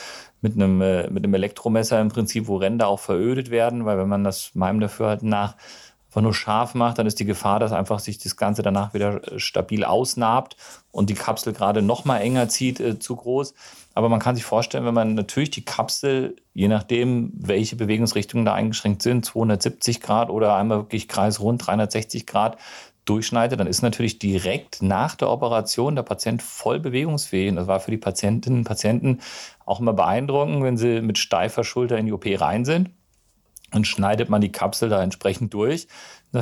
mit 0.43 0.55
einem, 0.55 0.83
äh, 0.83 1.09
mit 1.09 1.25
einem 1.25 1.35
Elektromesser 1.35 2.01
im 2.01 2.09
Prinzip, 2.09 2.47
wo 2.47 2.57
Ränder 2.57 2.89
auch 2.89 3.01
verödet 3.01 3.51
werden, 3.51 3.87
weil 3.87 3.97
wenn 3.99 4.09
man 4.09 4.25
das 4.25 4.55
meinem 4.55 4.81
Dafürhalten 4.81 5.29
nach 5.29 5.57
einfach 6.09 6.23
nur 6.23 6.35
scharf 6.35 6.75
macht, 6.75 6.99
dann 6.99 7.07
ist 7.07 7.21
die 7.21 7.25
Gefahr, 7.25 7.61
dass 7.61 7.73
einfach 7.73 8.01
sich 8.01 8.19
das 8.19 8.37
Ganze 8.37 8.63
danach 8.63 8.95
wieder 8.95 9.33
äh, 9.33 9.39
stabil 9.39 9.85
ausnabt 9.85 10.57
und 10.91 11.09
die 11.09 11.15
Kapsel 11.15 11.53
gerade 11.53 11.83
noch 11.83 12.05
mal 12.05 12.19
enger 12.19 12.49
zieht, 12.49 12.81
äh, 12.81 12.99
zu 12.99 13.17
groß. 13.17 13.55
Aber 13.95 14.09
man 14.09 14.21
kann 14.21 14.37
sich 14.37 14.45
vorstellen, 14.45 14.85
wenn 14.85 14.95
man 14.95 15.15
natürlich 15.15 15.51
die 15.51 15.65
Kapsel, 15.65 16.37
je 16.55 16.69
nachdem, 16.69 17.33
welche 17.35 17.77
Bewegungsrichtungen 17.77 18.45
da 18.45 18.55
eingeschränkt 18.55 19.03
sind, 19.03 19.25
270 19.25 20.01
Grad 20.01 20.31
oder 20.31 20.55
einmal 20.55 20.79
wirklich 20.79 21.09
kreisrund 21.09 21.67
360 21.67 22.27
Grad 22.27 22.57
durchschneidet, 23.05 23.59
dann 23.59 23.67
ist 23.67 23.83
natürlich 23.83 24.19
direkt 24.19 24.83
nach 24.83 25.17
der 25.17 25.31
Operation 25.31 25.97
der 25.97 26.05
Patient 26.05 26.43
voll 26.43 26.79
bewegungsfähig. 26.79 27.51
Und 27.51 27.57
das 27.57 27.67
war 27.67 27.81
für 27.81 27.91
die 27.91 27.97
Patientinnen 27.97 28.61
und 28.61 28.65
Patienten 28.65 29.21
auch 29.67 29.81
immer 29.81 29.93
beeindruckend, 29.93 30.63
wenn 30.63 30.77
sie 30.77 31.01
mit 31.01 31.19
steifer 31.19 31.65
Schulter 31.65 31.99
in 31.99 32.07
die 32.07 32.13
OP 32.13 32.27
rein 32.27 32.65
sind. 32.65 32.91
Dann 33.73 33.85
schneidet 33.85 34.29
man 34.29 34.41
die 34.41 34.53
Kapsel 34.53 34.89
da 34.89 35.03
entsprechend 35.03 35.55
durch. 35.55 35.89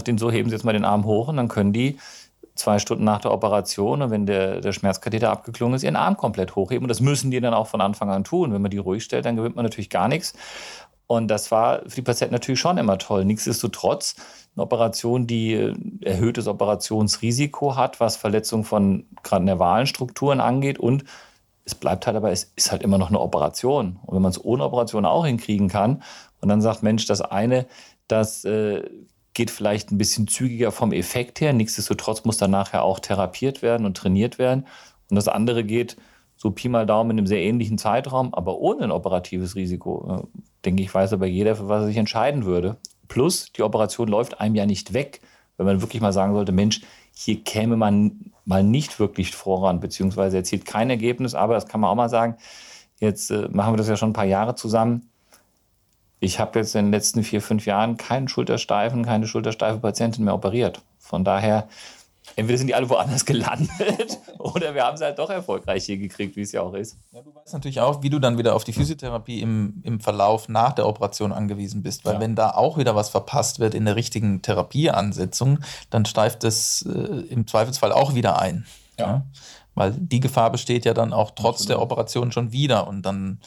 Ihnen 0.07 0.19
so, 0.19 0.31
heben 0.31 0.51
Sie 0.51 0.55
jetzt 0.55 0.65
mal 0.65 0.73
den 0.73 0.85
Arm 0.85 1.05
hoch 1.05 1.29
und 1.29 1.37
dann 1.37 1.49
können 1.49 1.73
die 1.73 1.99
zwei 2.59 2.79
Stunden 2.79 3.05
nach 3.05 3.21
der 3.21 3.33
Operation 3.33 4.03
und 4.03 4.11
wenn 4.11 4.27
der, 4.27 4.61
der 4.61 4.73
Schmerzkatheter 4.73 5.31
abgeklungen 5.31 5.75
ist, 5.75 5.83
ihren 5.83 5.97
Arm 5.97 6.17
komplett 6.17 6.57
hochheben. 6.57 6.85
Und 6.85 6.89
das 6.89 7.01
müssen 7.01 7.31
die 7.31 7.41
dann 7.41 7.55
auch 7.55 7.67
von 7.67 7.81
Anfang 7.81 8.11
an 8.11 8.25
tun. 8.25 8.53
Wenn 8.53 8.63
man 8.63 8.71
die 8.71 8.79
ruhig 8.79 9.05
stellt, 9.05 9.25
dann 9.25 9.37
gewinnt 9.37 9.57
man 9.57 9.65
natürlich 9.65 9.91
gar 9.91 10.09
nichts. 10.09 10.35
Und 11.07 11.29
das 11.29 11.51
war 11.51 11.81
für 11.87 11.97
die 11.97 12.03
Patienten 12.03 12.35
natürlich 12.35 12.61
schon 12.61 12.77
immer 12.77 12.99
toll. 12.99 13.25
Nichtsdestotrotz 13.25 14.17
eine 14.55 14.65
Operation, 14.65 15.27
die 15.27 15.55
äh, 15.55 15.75
erhöhtes 16.03 16.47
Operationsrisiko 16.47 17.77
hat, 17.77 17.99
was 18.01 18.17
Verletzung 18.17 18.65
von 18.65 19.07
gerade 19.23 19.45
nervalen 19.45 19.87
Strukturen 19.87 20.41
angeht 20.41 20.79
und 20.79 21.05
es 21.65 21.75
bleibt 21.75 22.07
halt 22.07 22.17
aber, 22.17 22.33
es 22.33 22.53
ist 22.57 22.73
halt 22.73 22.83
immer 22.83 22.97
noch 22.97 23.09
eine 23.09 23.21
Operation. 23.21 24.01
Und 24.05 24.15
wenn 24.15 24.23
man 24.23 24.31
es 24.31 24.43
ohne 24.43 24.65
Operation 24.65 25.05
auch 25.05 25.27
hinkriegen 25.27 25.69
kann 25.69 26.03
und 26.41 26.49
dann 26.49 26.63
sagt, 26.63 26.83
Mensch, 26.83 27.05
das 27.07 27.21
eine, 27.21 27.67
das 28.07 28.45
äh, 28.45 28.89
geht 29.39 29.53
vielleicht 29.53 29.93
ein 29.93 29.99
bisschen 29.99 30.27
zügiger 30.27 30.73
vom 30.73 30.93
Effekt 30.93 31.41
her, 31.41 31.53
nichtsdestotrotz 31.53 32.25
muss 32.25 32.39
dann 32.39 32.51
nachher 32.51 32.83
auch 32.83 32.99
therapiert 32.99 33.63
werden 33.63 33.87
und 33.87 33.97
trainiert 33.97 34.37
werden. 34.37 34.67
Und 35.09 35.15
das 35.15 35.29
andere 35.29 35.63
geht 35.63 35.97
so 36.37 36.51
Pi 36.51 36.69
mal 36.69 36.87
Daumen 36.87 37.13
in 37.13 37.19
einem 37.19 37.29
sehr 37.29 37.41
ähnlichen 37.41 37.79
Zeitraum, 37.79 38.35
aber 38.35 38.59
ohne 38.59 38.83
ein 38.83 38.91
operatives 38.91 39.55
Risiko. 39.55 40.25
Äh, 40.27 40.41
denke 40.65 40.83
ich, 40.83 40.93
weiß 40.93 41.13
aber 41.13 41.27
jeder, 41.27 41.55
für 41.55 41.69
was 41.69 41.83
er 41.83 41.87
sich 41.87 41.99
entscheiden 41.99 42.47
würde. 42.47 42.79
Plus, 43.07 43.53
die 43.53 43.63
Operation 43.63 44.09
läuft 44.09 44.41
einem 44.41 44.57
ja 44.57 44.67
nicht 44.67 44.93
weg, 44.93 45.21
wenn 45.57 45.67
man 45.67 45.83
wirklich 45.83 46.03
mal 46.03 46.13
sagen 46.13 46.35
sollte, 46.35 46.51
Mensch, 46.51 46.81
hier 47.15 47.41
käme 47.45 47.77
man 47.77 48.33
mal 48.45 48.65
nicht 48.65 48.99
wirklich 48.99 49.37
voran, 49.37 49.79
beziehungsweise 49.79 50.39
erzielt 50.39 50.67
kein 50.67 50.91
Ergebnis, 50.91 51.37
aber 51.37 51.55
das 51.55 51.69
kann 51.69 51.81
man 51.81 51.91
auch 51.91 51.95
mal 51.95 52.09
sagen, 52.09 52.35
jetzt 52.99 53.31
äh, 53.31 53.47
machen 53.53 53.75
wir 53.75 53.77
das 53.77 53.89
ja 53.89 53.97
schon 53.97 54.11
ein 54.11 54.15
paar 54.15 54.25
Jahre 54.25 54.57
zusammen. 54.57 55.13
Ich 56.21 56.41
habe 56.41 56.59
jetzt 56.59 56.75
in 56.75 56.87
den 56.87 56.93
letzten 56.93 57.23
vier, 57.23 57.41
fünf 57.41 57.67
Jahren 57.67 57.97
keinen 57.97 58.29
Schultersteifen, 58.29 59.05
keine 59.05 59.27
schultersteife 59.27 59.79
Patientin 59.79 60.25
mehr 60.25 60.35
operiert. 60.35 60.81
Von 60.99 61.25
daher 61.25 61.69
entweder 62.37 62.59
sind 62.59 62.67
die 62.67 62.75
alle 62.75 62.89
woanders 62.89 63.25
gelandet 63.25 64.19
oder 64.39 64.75
wir 64.75 64.85
haben 64.85 64.95
es 64.95 65.01
halt 65.01 65.19
doch 65.19 65.31
erfolgreich 65.31 65.85
hier 65.85 65.97
gekriegt, 65.97 66.37
wie 66.37 66.43
es 66.43 66.53
ja 66.53 66.63
auch 66.63 66.75
ist. 66.75 66.97
Ja, 67.13 67.23
du 67.23 67.35
weißt 67.35 67.53
natürlich 67.55 67.81
auch, 67.81 68.03
wie 68.03 68.11
du 68.11 68.19
dann 68.19 68.39
wieder 68.39 68.55
auf 68.55 68.65
die 68.65 68.73
Physiotherapie 68.73 69.41
im, 69.41 69.81
im 69.83 70.01
Verlauf 70.01 70.49
nach 70.49 70.73
der 70.73 70.87
Operation 70.87 71.33
angewiesen 71.33 71.83
bist. 71.83 72.05
Weil 72.05 72.15
ja. 72.15 72.21
wenn 72.21 72.35
da 72.35 72.51
auch 72.51 72.79
wieder 72.79 72.95
was 72.95 73.09
verpasst 73.09 73.61
wird 73.61 73.75
in 73.75 73.85
der 73.85 73.97
richtigen 73.97 74.43
Therapieansetzung, 74.43 75.61
dann 75.91 76.05
steift 76.05 76.45
es 76.45 76.83
äh, 76.83 76.91
im 77.31 77.47
Zweifelsfall 77.47 77.93
auch 77.93 78.15
wieder 78.15 78.41
ein. 78.41 78.67
Ja. 78.99 79.23
Weil 79.79 79.93
die 79.93 80.21
Gefahr 80.21 80.51
besteht 80.51 80.85
ja 80.85 80.95
dann 80.95 81.13
auch 81.13 81.31
trotz 81.31 81.61
Absolut. 81.61 81.71
der 81.71 81.83
Operation 81.83 82.33
schon 82.33 82.53
wieder 82.53 82.89
und 82.89 83.03
dann 83.03 83.39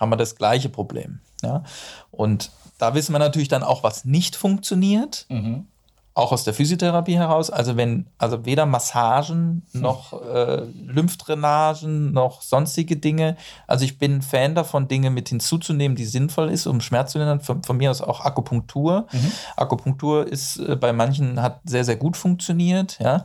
haben 0.00 0.10
wir 0.10 0.16
das 0.16 0.36
gleiche 0.36 0.68
Problem. 0.68 1.20
Ja? 1.42 1.62
Und 2.10 2.50
da 2.78 2.94
wissen 2.94 3.12
wir 3.12 3.18
natürlich 3.18 3.48
dann 3.48 3.62
auch, 3.62 3.82
was 3.82 4.04
nicht 4.04 4.34
funktioniert. 4.34 5.26
Mhm 5.28 5.66
auch 6.14 6.30
aus 6.30 6.44
der 6.44 6.54
Physiotherapie 6.54 7.16
heraus. 7.16 7.50
Also 7.50 7.76
wenn, 7.76 8.06
also 8.18 8.46
weder 8.46 8.66
Massagen 8.66 9.62
noch 9.72 10.22
äh, 10.22 10.62
Lymphdrainagen 10.86 12.12
noch 12.12 12.40
sonstige 12.40 12.96
Dinge. 12.96 13.36
Also 13.66 13.84
ich 13.84 13.98
bin 13.98 14.22
Fan 14.22 14.54
davon, 14.54 14.86
Dinge 14.86 15.10
mit 15.10 15.28
hinzuzunehmen, 15.28 15.96
die 15.96 16.04
sinnvoll 16.04 16.50
ist, 16.50 16.68
um 16.68 16.80
Schmerz 16.80 17.12
zu 17.12 17.18
lindern. 17.18 17.40
Von, 17.40 17.64
von 17.64 17.76
mir 17.76 17.90
aus 17.90 18.00
auch 18.00 18.20
Akupunktur. 18.20 19.08
Mhm. 19.10 19.32
Akupunktur 19.56 20.26
ist 20.26 20.58
äh, 20.58 20.76
bei 20.76 20.92
manchen 20.92 21.42
hat 21.42 21.60
sehr, 21.64 21.84
sehr 21.84 21.96
gut 21.96 22.16
funktioniert. 22.16 22.98
Ja. 23.00 23.24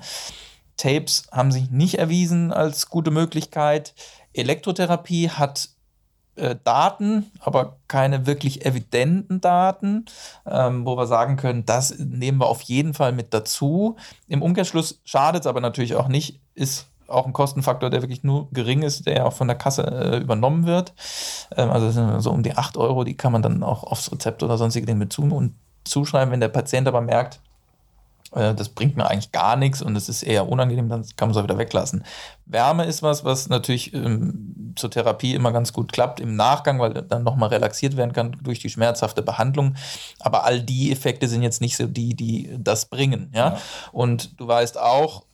Tapes 0.79 1.23
haben 1.31 1.51
sich 1.51 1.69
nicht 1.69 1.99
erwiesen 1.99 2.51
als 2.51 2.89
gute 2.89 3.11
Möglichkeit. 3.11 3.93
Elektrotherapie 4.33 5.29
hat 5.29 5.69
äh, 6.35 6.55
Daten, 6.63 7.29
aber 7.39 7.77
keine 7.87 8.25
wirklich 8.25 8.65
evidenten 8.65 9.41
Daten, 9.41 10.05
ähm, 10.45 10.85
wo 10.85 10.95
wir 10.95 11.05
sagen 11.05 11.35
können, 11.35 11.65
das 11.65 11.99
nehmen 11.99 12.39
wir 12.39 12.47
auf 12.47 12.61
jeden 12.61 12.93
Fall 12.93 13.11
mit 13.11 13.33
dazu. 13.33 13.97
Im 14.27 14.41
Umkehrschluss 14.41 15.01
schadet 15.03 15.41
es 15.41 15.47
aber 15.47 15.59
natürlich 15.59 15.95
auch 15.95 16.07
nicht, 16.07 16.39
ist 16.55 16.87
auch 17.07 17.25
ein 17.25 17.33
Kostenfaktor, 17.33 17.89
der 17.89 18.01
wirklich 18.01 18.23
nur 18.23 18.49
gering 18.51 18.83
ist, 18.83 19.05
der 19.05 19.25
auch 19.25 19.33
von 19.33 19.47
der 19.47 19.57
Kasse 19.57 19.83
äh, 19.83 20.17
übernommen 20.19 20.65
wird. 20.65 20.93
Ähm, 21.57 21.69
also 21.69 22.19
so 22.19 22.31
um 22.31 22.43
die 22.43 22.55
8 22.55 22.77
Euro, 22.77 23.03
die 23.03 23.17
kann 23.17 23.33
man 23.33 23.41
dann 23.41 23.63
auch 23.63 23.83
aufs 23.83 24.11
Rezept 24.11 24.41
oder 24.43 24.57
sonstige 24.57 24.85
Dinge 24.85 24.99
mit 24.99 25.17
zuschreiben. 25.83 26.31
Wenn 26.31 26.39
der 26.39 26.49
Patient 26.49 26.87
aber 26.87 27.01
merkt, 27.01 27.41
äh, 28.33 28.53
das 28.53 28.69
bringt 28.69 28.97
mir 28.97 29.07
eigentlich 29.07 29.31
gar 29.31 29.55
nichts 29.55 29.81
und 29.81 29.95
es 29.95 30.09
ist 30.09 30.23
eher 30.23 30.47
unangenehm, 30.47 30.89
dann 30.89 31.05
kann 31.15 31.29
man 31.29 31.31
es 31.31 31.37
auch 31.37 31.43
wieder 31.43 31.57
weglassen. 31.57 32.03
Wärme 32.45 32.85
ist 32.85 33.03
was, 33.03 33.23
was 33.23 33.49
natürlich 33.49 33.93
ähm, 33.93 34.73
zur 34.75 34.89
Therapie 34.89 35.35
immer 35.35 35.51
ganz 35.51 35.73
gut 35.73 35.91
klappt 35.91 36.19
im 36.19 36.35
Nachgang, 36.35 36.79
weil 36.79 36.93
dann 36.93 37.23
nochmal 37.23 37.49
relaxiert 37.49 37.95
werden 37.97 38.13
kann 38.13 38.37
durch 38.41 38.59
die 38.59 38.69
schmerzhafte 38.69 39.21
Behandlung. 39.21 39.75
Aber 40.19 40.45
all 40.45 40.61
die 40.61 40.91
Effekte 40.91 41.27
sind 41.27 41.43
jetzt 41.43 41.61
nicht 41.61 41.77
so 41.77 41.85
die, 41.85 42.15
die 42.15 42.55
das 42.57 42.87
bringen. 42.87 43.31
Ja? 43.33 43.53
ja. 43.53 43.57
Und 43.91 44.39
du 44.39 44.47
weißt 44.47 44.79
auch, 44.79 45.25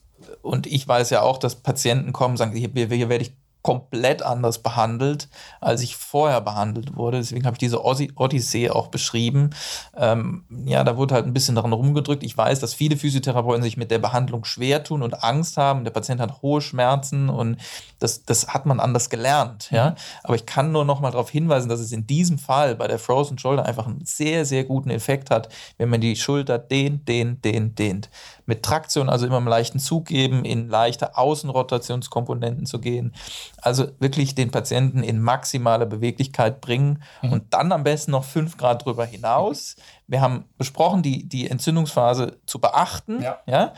und 0.42 0.66
ich 0.66 0.86
weiß 0.86 1.10
ja 1.10 1.22
auch, 1.22 1.38
dass 1.38 1.56
Patienten 1.56 2.12
kommen 2.12 2.32
und 2.32 2.38
sagen, 2.38 2.54
hier, 2.54 2.70
hier 2.74 3.08
werde 3.08 3.24
ich 3.24 3.34
komplett 3.66 4.22
anders 4.22 4.60
behandelt, 4.60 5.28
als 5.60 5.82
ich 5.82 5.96
vorher 5.96 6.40
behandelt 6.40 6.94
wurde. 6.94 7.16
Deswegen 7.16 7.46
habe 7.46 7.54
ich 7.54 7.58
diese 7.58 7.84
Odyssee 7.84 8.70
auch 8.70 8.86
beschrieben. 8.86 9.50
Ähm, 9.96 10.44
ja, 10.66 10.84
da 10.84 10.96
wurde 10.96 11.16
halt 11.16 11.26
ein 11.26 11.32
bisschen 11.32 11.56
daran 11.56 11.72
rumgedrückt. 11.72 12.22
Ich 12.22 12.38
weiß, 12.38 12.60
dass 12.60 12.74
viele 12.74 12.96
Physiotherapeuten 12.96 13.64
sich 13.64 13.76
mit 13.76 13.90
der 13.90 13.98
Behandlung 13.98 14.44
schwer 14.44 14.84
tun 14.84 15.02
und 15.02 15.24
Angst 15.24 15.56
haben. 15.56 15.82
Der 15.82 15.90
Patient 15.90 16.20
hat 16.20 16.42
hohe 16.42 16.60
Schmerzen 16.60 17.28
und 17.28 17.56
das, 17.98 18.22
das 18.22 18.46
hat 18.46 18.66
man 18.66 18.78
anders 18.78 19.10
gelernt. 19.10 19.68
Ja? 19.72 19.90
Mhm. 19.90 19.94
Aber 20.22 20.34
ich 20.36 20.46
kann 20.46 20.70
nur 20.70 20.84
noch 20.84 21.00
mal 21.00 21.10
darauf 21.10 21.30
hinweisen, 21.30 21.68
dass 21.68 21.80
es 21.80 21.90
in 21.90 22.06
diesem 22.06 22.38
Fall 22.38 22.76
bei 22.76 22.86
der 22.86 23.00
Frozen 23.00 23.36
Shoulder 23.36 23.66
einfach 23.66 23.88
einen 23.88 24.04
sehr, 24.04 24.44
sehr 24.44 24.62
guten 24.62 24.90
Effekt 24.90 25.28
hat, 25.28 25.48
wenn 25.76 25.88
man 25.88 26.00
die 26.00 26.14
Schulter 26.14 26.60
dehnt, 26.60 27.08
dehnt, 27.08 27.44
dehnt, 27.44 27.80
dehnt. 27.80 28.10
Mit 28.44 28.62
Traktion, 28.62 29.08
also 29.08 29.26
immer 29.26 29.38
einen 29.38 29.48
leichten 29.48 29.80
Zug 29.80 30.06
geben, 30.06 30.44
in 30.44 30.68
leichte 30.68 31.16
Außenrotationskomponenten 31.16 32.64
zu 32.64 32.78
gehen 32.78 33.12
also 33.62 33.88
wirklich 33.98 34.34
den 34.34 34.50
Patienten 34.50 35.02
in 35.02 35.20
maximale 35.20 35.86
Beweglichkeit 35.86 36.60
bringen 36.60 37.02
mhm. 37.22 37.32
und 37.32 37.54
dann 37.54 37.72
am 37.72 37.84
besten 37.84 38.12
noch 38.12 38.24
fünf 38.24 38.56
Grad 38.56 38.84
drüber 38.84 39.04
hinaus. 39.04 39.76
Wir 40.06 40.20
haben 40.20 40.44
besprochen, 40.58 41.02
die, 41.02 41.28
die 41.28 41.48
Entzündungsphase 41.48 42.38
zu 42.46 42.60
beachten. 42.60 43.22
Ja. 43.22 43.38
ja? 43.46 43.72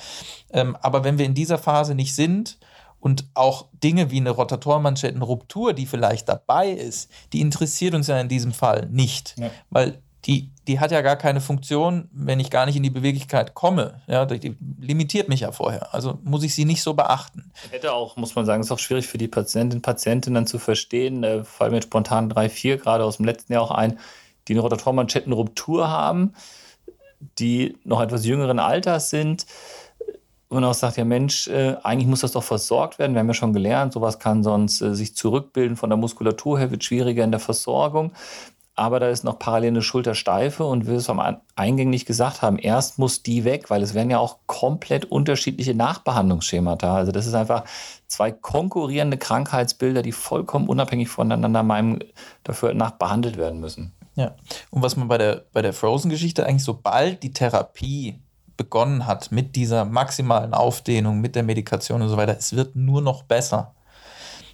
Ähm, 0.51 0.77
aber 0.81 1.05
wenn 1.05 1.19
wir 1.19 1.27
in 1.27 1.35
dieser 1.35 1.59
Phase 1.59 1.95
nicht 1.95 2.15
sind, 2.15 2.59
und 3.01 3.27
auch 3.35 3.67
Dinge 3.73 4.11
wie 4.11 4.17
eine 4.17 4.31
Rotatormanschettenruptur, 4.31 5.73
die 5.73 5.87
vielleicht 5.87 6.29
dabei 6.29 6.71
ist, 6.71 7.11
die 7.33 7.41
interessiert 7.41 7.95
uns 7.95 8.09
ja 8.09 8.21
in 8.21 8.29
diesem 8.29 8.53
Fall 8.53 8.89
nicht. 8.91 9.37
Ja. 9.39 9.51
Weil 9.71 10.03
die, 10.29 10.51
die 10.67 10.79
hat 10.79 10.91
ja 10.91 11.01
gar 11.01 11.17
keine 11.17 11.41
Funktion, 11.41 12.09
wenn 12.13 12.39
ich 12.39 12.51
gar 12.51 12.67
nicht 12.67 12.77
in 12.77 12.83
die 12.83 12.91
Beweglichkeit 12.91 13.55
komme. 13.55 14.03
Ja, 14.07 14.27
die 14.27 14.55
limitiert 14.79 15.31
mich 15.31 15.41
ja 15.41 15.53
vorher. 15.53 15.95
Also 15.95 16.19
muss 16.23 16.43
ich 16.43 16.55
sie 16.55 16.67
nicht 16.67 16.83
so 16.83 16.93
beachten. 16.93 17.51
Hätte 17.71 17.95
auch, 17.95 18.17
muss 18.17 18.35
man 18.35 18.45
sagen, 18.45 18.61
ist 18.61 18.71
auch 18.71 18.79
schwierig 18.79 19.07
für 19.07 19.17
die 19.17 19.27
Patientinnen 19.27 19.81
Patienten 19.81 20.35
dann 20.35 20.47
zu 20.47 20.59
verstehen, 20.59 21.25
äh, 21.25 21.45
fallen 21.45 21.73
mir 21.73 21.81
spontan 21.81 22.29
drei, 22.29 22.51
vier 22.51 22.77
gerade 22.77 23.05
aus 23.05 23.17
dem 23.17 23.25
letzten 23.25 23.55
Jahr 23.55 23.63
auch 23.63 23.71
ein, 23.71 23.99
die 24.47 24.53
eine 24.53 24.61
Rotatormanschettenruptur 24.61 25.89
haben, 25.89 26.35
die 27.39 27.79
noch 27.85 28.03
etwas 28.03 28.27
jüngeren 28.27 28.59
Alters 28.59 29.09
sind 29.09 29.47
und 30.49 30.63
auch 30.63 30.75
sagt, 30.75 30.99
ja 30.99 31.07
Mensch, 31.07 31.49
äh, 31.49 31.77
eigentlich 31.83 32.07
muss 32.07 32.21
das 32.21 32.33
doch 32.33 32.45
versorgt 32.45 32.99
werden. 32.99 33.15
Wir 33.15 33.21
haben 33.21 33.29
ja 33.29 33.35
schon 33.35 33.55
gelernt, 33.55 33.95
sowas 33.95 34.19
kann 34.19 34.43
sonst 34.43 34.83
äh, 34.83 34.95
sich 34.95 35.17
zurückbilden 35.17 35.77
von 35.77 35.89
der 35.89 35.97
Muskulatur 35.97 36.59
her, 36.59 36.71
wird 36.71 36.85
schwieriger 36.85 37.25
in 37.25 37.31
der 37.31 37.41
Versorgung 37.41 38.13
aber 38.79 39.01
da 39.01 39.09
ist 39.09 39.25
noch 39.25 39.39
parallel 39.39 39.71
eine 39.71 39.83
Schultersteife 39.83 40.65
und 40.65 40.87
wir 40.87 40.97
es 40.97 41.11
am 41.11 41.21
Eingang 41.57 41.91
nicht 41.91 42.07
gesagt 42.07 42.43
haben, 42.43 42.59
erst 42.59 42.99
muss 42.99 43.23
die 43.23 43.45
weg, 43.45 43.71
weil 43.71 43.83
es 43.83 43.95
werden 43.95 44.11
ja 44.11 44.19
auch 44.19 44.39
komplett 44.47 45.05
unterschiedliche 45.07 45.75
Nachbehandlungsschemata. 45.75 46.95
Also 46.95 47.11
das 47.11 47.27
ist 47.27 47.35
einfach 47.35 47.65
zwei 48.07 48.31
konkurrierende 48.31 49.19
Krankheitsbilder, 49.19 50.03
die 50.03 50.13
vollkommen 50.13 50.69
unabhängig 50.69 51.09
voneinander 51.09 51.63
meinem 51.63 51.99
dafür 52.45 52.73
nachbehandelt 52.75 53.37
werden 53.37 53.61
müssen. 53.61 53.93
Ja, 54.15 54.35
und 54.71 54.83
was 54.83 54.97
man 54.97 55.09
bei 55.09 55.19
der, 55.19 55.45
bei 55.53 55.63
der 55.63 55.73
Frozen-Geschichte 55.73 56.47
eigentlich, 56.47 56.65
sobald 56.65 57.23
die 57.23 57.33
Therapie 57.33 58.19
begonnen 58.57 59.07
hat 59.07 59.33
mit 59.33 59.57
dieser 59.57 59.85
maximalen 59.85 60.55
Aufdehnung, 60.55 61.21
mit 61.21 61.37
der 61.37 61.43
Medikation 61.43 62.03
und 62.03 62.09
so 62.09 62.17
weiter, 62.17 62.37
es 62.37 62.55
wird 62.55 62.77
nur 62.77 63.01
noch 63.01 63.23
besser 63.23 63.75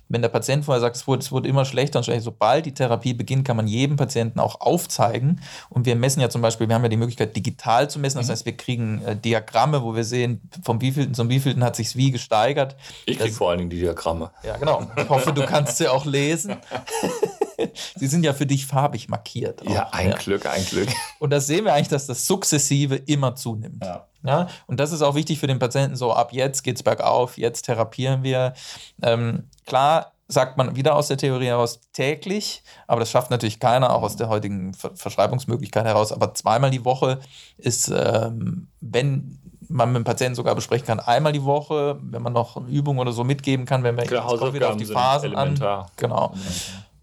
wenn 0.09 0.23
der 0.23 0.29
Patient 0.29 0.65
vorher 0.65 0.81
sagt, 0.81 0.97
es 0.97 1.07
wurde, 1.07 1.21
es 1.21 1.33
wurde 1.33 1.49
immer 1.49 1.65
schlechter 1.65 1.99
und 1.99 2.05
schlechter, 2.05 2.23
sobald 2.23 2.67
die 2.67 2.75
Therapie 2.75 3.15
beginnt, 3.15 3.47
kann 3.47 3.57
man 3.57 3.67
jedem 3.67 3.97
Patienten 3.97 4.41
auch 4.41 4.61
aufzeigen. 4.61 5.41
Und 5.71 5.87
wir 5.87 5.97
messen 5.97 6.21
ja 6.21 6.29
zum 6.29 6.43
Beispiel, 6.43 6.69
wir 6.69 6.75
haben 6.75 6.83
ja 6.83 6.89
die 6.89 6.97
Möglichkeit, 6.97 7.35
digital 7.37 7.89
zu 7.89 7.99
messen. 7.99 8.19
Das 8.19 8.27
mhm. 8.27 8.33
heißt, 8.33 8.47
wir 8.47 8.57
kriegen 8.57 9.03
äh, 9.03 9.17
Diagramme, 9.17 9.83
wo 9.83 9.95
wir 9.95 10.05
sehen, 10.05 10.41
vom 10.63 10.81
wievielten 10.81 11.15
zum 11.15 11.29
wievielten 11.29 11.65
hat 11.65 11.77
sich 11.77 11.97
wie 11.97 12.11
gesteigert. 12.11 12.77
Ich 13.07 13.19
kriege 13.19 13.35
vor 13.35 13.51
allen 13.51 13.59
Dingen 13.59 13.71
die 13.71 13.81
Diagramme. 13.81 14.31
Ja, 14.43 14.57
genau. 14.57 14.87
Ich 14.97 15.09
hoffe, 15.09 15.33
du 15.33 15.45
kannst 15.45 15.79
sie 15.79 15.89
auch 15.89 16.05
lesen. 16.05 16.57
Sie 17.97 18.07
sind 18.07 18.25
ja 18.25 18.33
für 18.33 18.47
dich 18.47 18.67
farbig 18.67 19.09
markiert. 19.09 19.67
Auch, 19.67 19.71
ja, 19.71 19.89
ein 19.93 20.11
ja. 20.11 20.17
Glück, 20.17 20.47
ein 20.47 20.65
Glück. 20.65 20.89
Und 21.19 21.31
da 21.31 21.41
sehen 21.41 21.65
wir 21.65 21.75
eigentlich, 21.75 21.89
dass 21.89 22.07
das 22.07 22.27
sukzessive 22.27 22.97
immer 22.97 23.35
zunimmt. 23.35 23.85
Ja. 23.85 24.07
Ja, 24.27 24.49
und 24.67 24.81
das 24.81 24.91
ist 24.91 25.03
auch 25.03 25.15
wichtig 25.15 25.39
für 25.39 25.47
den 25.47 25.59
Patienten, 25.59 25.97
so 25.97 26.15
ab 26.15 26.33
jetzt 26.33 26.63
geht 26.63 26.77
es 26.77 26.83
bergauf, 26.83 27.37
jetzt 27.37 27.67
therapieren 27.67 28.23
wir. 28.23 28.55
Ähm, 29.03 29.51
klar 29.67 30.13
sagt 30.29 30.57
man 30.57 30.77
wieder 30.77 30.97
aus 30.97 31.09
der 31.09 31.19
Theorie 31.19 31.47
heraus 31.47 31.81
täglich, 31.93 32.63
aber 32.87 33.01
das 33.01 33.11
schafft 33.11 33.31
natürlich 33.31 33.61
keiner, 33.61 33.95
auch 33.95 34.03
aus 34.03 34.17
der 34.17 34.29
heutigen 34.29 34.73
Verschreibungsmöglichkeit 34.75 35.85
heraus. 35.85 36.13
Aber 36.13 36.33
zweimal 36.33 36.71
die 36.71 36.85
Woche 36.85 37.21
ist, 37.59 37.93
ähm, 37.95 38.69
wenn 38.81 39.39
man 39.69 39.93
mit 39.93 40.01
dem 40.01 40.05
Patienten 40.05 40.35
sogar 40.35 40.55
besprechen 40.55 40.87
kann, 40.87 41.01
einmal 41.01 41.33
die 41.33 41.45
Woche, 41.45 41.99
wenn 42.03 42.23
man 42.23 42.33
noch 42.33 42.57
eine 42.57 42.69
Übung 42.69 42.99
oder 42.99 43.13
so 43.13 43.25
mitgeben 43.25 43.67
kann, 43.67 43.83
wenn 43.83 43.97
wir 43.97 44.05
Klar, 44.05 44.37
kommt 44.39 44.55
wieder 44.55 44.71
auf 44.71 44.77
die 44.77 44.85
Phasen 44.87 45.35
an. 45.35 45.55
Genau. 45.97 46.35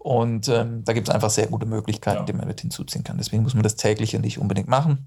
Und 0.02 0.48
ähm, 0.48 0.84
da 0.84 0.94
gibt 0.94 1.08
es 1.08 1.14
einfach 1.14 1.30
sehr 1.30 1.46
gute 1.46 1.64
Möglichkeiten, 1.64 2.18
ja. 2.18 2.24
die 2.24 2.32
man 2.32 2.48
mit 2.48 2.60
hinzuziehen 2.60 3.04
kann. 3.04 3.18
Deswegen 3.18 3.44
muss 3.44 3.54
man 3.54 3.62
das 3.62 3.76
tägliche 3.76 4.18
nicht 4.18 4.38
unbedingt 4.38 4.66
machen. 4.66 5.06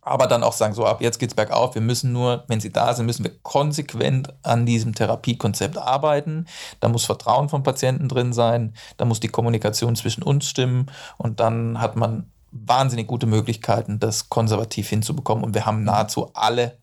aber 0.00 0.26
dann 0.26 0.42
auch 0.42 0.54
sagen, 0.54 0.72
so 0.72 0.86
ab 0.86 1.02
jetzt 1.02 1.18
geht's 1.18 1.34
bergauf. 1.34 1.74
Wir 1.74 1.82
müssen 1.82 2.12
nur, 2.12 2.44
wenn 2.48 2.58
sie 2.58 2.72
da 2.72 2.94
sind, 2.94 3.04
müssen 3.04 3.24
wir 3.24 3.32
konsequent 3.42 4.32
an 4.42 4.64
diesem 4.64 4.94
Therapiekonzept 4.94 5.76
arbeiten. 5.76 6.46
Da 6.80 6.88
muss 6.88 7.04
Vertrauen 7.04 7.50
vom 7.50 7.62
Patienten 7.62 8.08
drin 8.08 8.32
sein, 8.32 8.72
da 8.96 9.04
muss 9.04 9.20
die 9.20 9.28
Kommunikation 9.28 9.96
zwischen 9.96 10.22
uns 10.22 10.46
stimmen 10.46 10.86
und 11.18 11.40
dann 11.40 11.78
hat 11.78 11.96
man 11.96 12.30
wahnsinnig 12.52 13.06
gute 13.06 13.26
Möglichkeiten, 13.26 13.98
das 13.98 14.30
konservativ 14.30 14.88
hinzubekommen. 14.88 15.44
Und 15.44 15.54
wir 15.54 15.66
haben 15.66 15.84
nahezu 15.84 16.30
alle, 16.32 16.78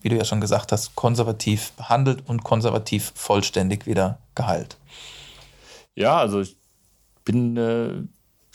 wie 0.00 0.08
du 0.08 0.16
ja 0.16 0.24
schon 0.24 0.40
gesagt 0.40 0.72
hast, 0.72 0.94
konservativ 0.96 1.72
behandelt 1.72 2.26
und 2.26 2.44
konservativ 2.44 3.12
vollständig 3.14 3.86
wieder 3.86 4.18
geheilt. 4.34 4.78
Ja, 5.94 6.16
also 6.18 6.40
ich 6.40 6.56
bin 7.24 7.56
äh, 7.56 8.02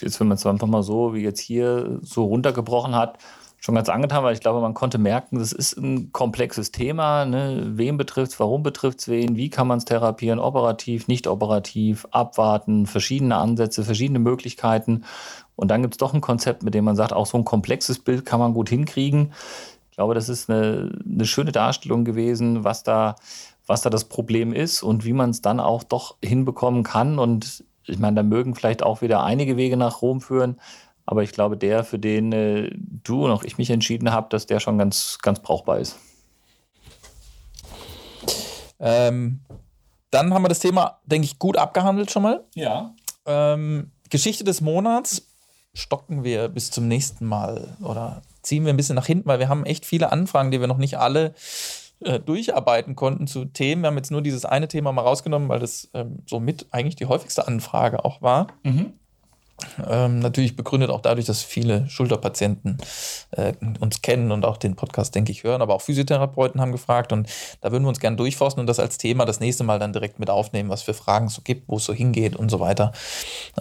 jetzt, 0.00 0.20
wenn 0.20 0.28
man 0.28 0.36
es 0.36 0.46
einfach 0.46 0.66
mal 0.66 0.82
so 0.82 1.14
wie 1.14 1.22
jetzt 1.22 1.40
hier 1.40 1.98
so 2.02 2.24
runtergebrochen 2.24 2.94
hat, 2.94 3.18
schon 3.60 3.74
ganz 3.74 3.90
angetan, 3.90 4.24
weil 4.24 4.32
ich 4.32 4.40
glaube, 4.40 4.60
man 4.60 4.72
konnte 4.72 4.96
merken, 4.96 5.38
das 5.38 5.52
ist 5.52 5.76
ein 5.76 6.12
komplexes 6.12 6.72
Thema. 6.72 7.26
Ne? 7.26 7.72
Wen 7.74 7.98
betrifft 7.98 8.32
es, 8.32 8.40
warum 8.40 8.62
betrifft 8.62 9.00
es 9.00 9.08
wen, 9.08 9.36
wie 9.36 9.50
kann 9.50 9.66
man 9.66 9.78
es 9.78 9.84
therapieren, 9.84 10.38
operativ, 10.38 11.08
nicht 11.08 11.26
operativ, 11.26 12.06
abwarten, 12.10 12.86
verschiedene 12.86 13.36
Ansätze, 13.36 13.84
verschiedene 13.84 14.18
Möglichkeiten. 14.18 15.04
Und 15.56 15.68
dann 15.68 15.82
gibt 15.82 15.94
es 15.94 15.98
doch 15.98 16.14
ein 16.14 16.22
Konzept, 16.22 16.62
mit 16.62 16.72
dem 16.72 16.84
man 16.84 16.96
sagt, 16.96 17.12
auch 17.12 17.26
so 17.26 17.36
ein 17.36 17.44
komplexes 17.44 17.98
Bild 17.98 18.24
kann 18.24 18.40
man 18.40 18.54
gut 18.54 18.70
hinkriegen. 18.70 19.34
Ich 19.90 19.96
glaube, 19.96 20.14
das 20.14 20.30
ist 20.30 20.48
eine, 20.48 20.98
eine 21.04 21.26
schöne 21.26 21.52
Darstellung 21.52 22.06
gewesen, 22.06 22.64
was 22.64 22.82
da, 22.82 23.16
was 23.66 23.82
da 23.82 23.90
das 23.90 24.04
Problem 24.04 24.54
ist 24.54 24.82
und 24.82 25.04
wie 25.04 25.12
man 25.12 25.28
es 25.30 25.42
dann 25.42 25.60
auch 25.60 25.82
doch 25.82 26.16
hinbekommen 26.24 26.82
kann. 26.82 27.18
Und 27.18 27.62
ich 27.90 27.98
meine, 27.98 28.16
da 28.16 28.22
mögen 28.22 28.54
vielleicht 28.54 28.82
auch 28.82 29.02
wieder 29.02 29.22
einige 29.22 29.56
Wege 29.56 29.76
nach 29.76 30.02
Rom 30.02 30.20
führen. 30.20 30.60
Aber 31.06 31.22
ich 31.22 31.32
glaube, 31.32 31.56
der, 31.56 31.84
für 31.84 31.98
den 31.98 32.32
äh, 32.32 32.70
du 32.74 33.24
und 33.24 33.30
auch 33.32 33.42
ich 33.42 33.58
mich 33.58 33.70
entschieden 33.70 34.12
habe, 34.12 34.28
dass 34.30 34.46
der 34.46 34.60
schon 34.60 34.78
ganz, 34.78 35.18
ganz 35.20 35.40
brauchbar 35.40 35.78
ist. 35.78 35.98
Ähm, 38.78 39.40
dann 40.10 40.32
haben 40.32 40.42
wir 40.42 40.48
das 40.48 40.60
Thema, 40.60 41.00
denke 41.04 41.26
ich, 41.26 41.38
gut 41.38 41.56
abgehandelt 41.56 42.10
schon 42.10 42.22
mal. 42.22 42.44
Ja. 42.54 42.94
Ähm, 43.26 43.90
Geschichte 44.08 44.44
des 44.44 44.60
Monats 44.60 45.26
stocken 45.74 46.24
wir 46.24 46.48
bis 46.48 46.70
zum 46.70 46.88
nächsten 46.88 47.26
Mal 47.26 47.76
oder 47.82 48.22
ziehen 48.42 48.64
wir 48.64 48.72
ein 48.72 48.76
bisschen 48.76 48.96
nach 48.96 49.06
hinten, 49.06 49.28
weil 49.28 49.38
wir 49.38 49.48
haben 49.48 49.64
echt 49.64 49.86
viele 49.86 50.10
Anfragen, 50.10 50.50
die 50.50 50.60
wir 50.60 50.66
noch 50.66 50.78
nicht 50.78 50.98
alle 50.98 51.34
äh, 52.00 52.18
durcharbeiten 52.18 52.96
konnten 52.96 53.26
zu 53.26 53.44
Themen. 53.44 53.82
Wir 53.82 53.88
haben 53.88 53.96
jetzt 53.96 54.10
nur 54.10 54.22
dieses 54.22 54.44
eine 54.44 54.68
Thema 54.68 54.92
mal 54.92 55.02
rausgenommen, 55.02 55.48
weil 55.48 55.60
das 55.60 55.90
ähm, 55.94 56.22
somit 56.26 56.66
eigentlich 56.70 56.96
die 56.96 57.06
häufigste 57.06 57.46
Anfrage 57.46 58.04
auch 58.04 58.22
war. 58.22 58.48
Mhm. 58.62 58.94
Ähm, 59.86 60.20
natürlich 60.20 60.56
begründet 60.56 60.90
auch 60.90 61.00
dadurch, 61.00 61.26
dass 61.26 61.42
viele 61.42 61.88
Schulterpatienten 61.88 62.78
äh, 63.32 63.52
uns 63.80 64.02
kennen 64.02 64.32
und 64.32 64.44
auch 64.44 64.56
den 64.56 64.76
Podcast, 64.76 65.14
denke 65.14 65.32
ich, 65.32 65.44
hören. 65.44 65.62
Aber 65.62 65.74
auch 65.74 65.82
Physiotherapeuten 65.82 66.60
haben 66.60 66.72
gefragt 66.72 67.12
und 67.12 67.28
da 67.60 67.70
würden 67.70 67.84
wir 67.84 67.88
uns 67.88 68.00
gerne 68.00 68.16
durchforsten 68.16 68.60
und 68.60 68.66
das 68.66 68.80
als 68.80 68.98
Thema 68.98 69.24
das 69.24 69.40
nächste 69.40 69.64
Mal 69.64 69.78
dann 69.78 69.92
direkt 69.92 70.18
mit 70.18 70.30
aufnehmen, 70.30 70.70
was 70.70 70.82
für 70.82 70.94
Fragen 70.94 71.26
es 71.26 71.34
so 71.34 71.42
gibt, 71.42 71.68
wo 71.68 71.76
es 71.76 71.84
so 71.84 71.92
hingeht 71.92 72.36
und 72.36 72.50
so 72.50 72.60
weiter. 72.60 72.92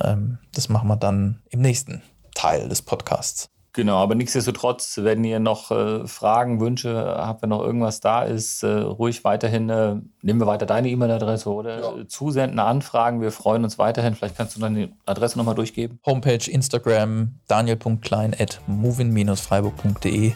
Ähm, 0.02 0.40
das 0.54 0.70
machen 0.70 0.88
wir 0.88 0.98
dann 0.98 1.42
im 1.50 1.62
nächsten 1.62 2.02
Teil 2.34 2.70
des 2.70 2.82
Podcasts. 2.82 3.50
Genau, 3.74 3.98
aber 3.98 4.16
nichtsdestotrotz, 4.16 5.00
wenn 5.04 5.24
ihr 5.24 5.40
noch 5.40 5.70
äh, 5.70 6.08
Fragen, 6.08 6.60
Wünsche 6.60 6.92
habt, 6.96 7.44
wenn 7.44 7.50
noch 7.50 7.62
irgendwas 7.62 8.00
da 8.00 8.24
ist, 8.24 8.64
äh, 8.64 8.68
ruhig 8.68 9.24
weiterhin, 9.24 9.70
äh, 9.70 9.96
nehmen 10.24 10.40
wir 10.40 10.48
weiter 10.48 10.66
deine 10.66 10.90
E-Mail-Adresse 10.90 11.50
oder 11.52 11.80
ja. 11.80 12.08
zusenden, 12.08 12.60
Anfragen. 12.60 13.22
Wir 13.22 13.32
freuen 13.32 13.64
uns 13.64 13.78
weiterhin. 13.78 14.16
Vielleicht 14.16 14.38
kannst 14.38 14.56
du 14.56 14.60
dann 14.60 14.74
die 14.74 14.92
Adresse 15.06 15.38
nochmal 15.38 15.54
durchgeben. 15.54 16.00
Homepage, 16.04 16.50
Instagram, 16.50 17.36
daniel.klein 17.48 18.36
at 18.40 18.60
movin-freiburg.de. 18.66 20.34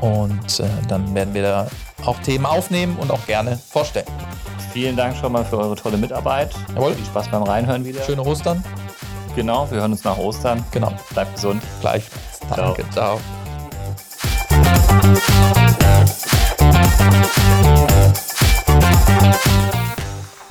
Und 0.00 0.60
äh, 0.60 0.68
dann 0.88 1.14
werden 1.14 1.34
wir 1.34 1.42
da 1.42 1.68
auch 2.04 2.18
Themen 2.18 2.46
aufnehmen 2.46 2.96
und 2.96 3.10
auch 3.10 3.24
gerne 3.26 3.56
vorstellen. 3.56 4.06
Vielen 4.72 4.96
Dank 4.96 5.16
schon 5.16 5.32
mal 5.32 5.44
für 5.44 5.58
eure 5.58 5.76
tolle 5.76 5.96
Mitarbeit. 5.96 6.54
Jawohl. 6.74 6.94
Viel 6.94 7.06
Spaß 7.06 7.30
beim 7.30 7.44
Reinhören 7.44 7.84
wieder. 7.84 8.02
Schöne 8.02 8.22
Ostern. 8.22 8.62
Genau, 9.36 9.70
wir 9.70 9.80
hören 9.80 9.92
uns 9.92 10.02
nach 10.02 10.16
Ostern. 10.16 10.64
Genau. 10.72 10.92
Bleibt 11.12 11.34
gesund. 11.34 11.62
Gleich. 11.82 12.04
Danke. 12.48 12.88
Ciao. 12.90 13.18
Ciao. 13.18 13.20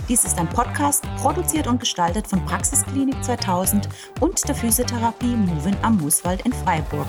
Dies 0.08 0.24
ist 0.24 0.38
ein 0.38 0.48
Podcast, 0.48 1.04
produziert 1.20 1.66
und 1.66 1.80
gestaltet 1.80 2.28
von 2.28 2.46
Praxisklinik 2.46 3.24
2000 3.24 3.90
und 4.20 4.48
der 4.48 4.54
Physiotherapie 4.54 5.36
Movin 5.36 5.76
am 5.82 5.98
Mooswald 5.98 6.46
in 6.46 6.54
Freiburg. 6.54 7.08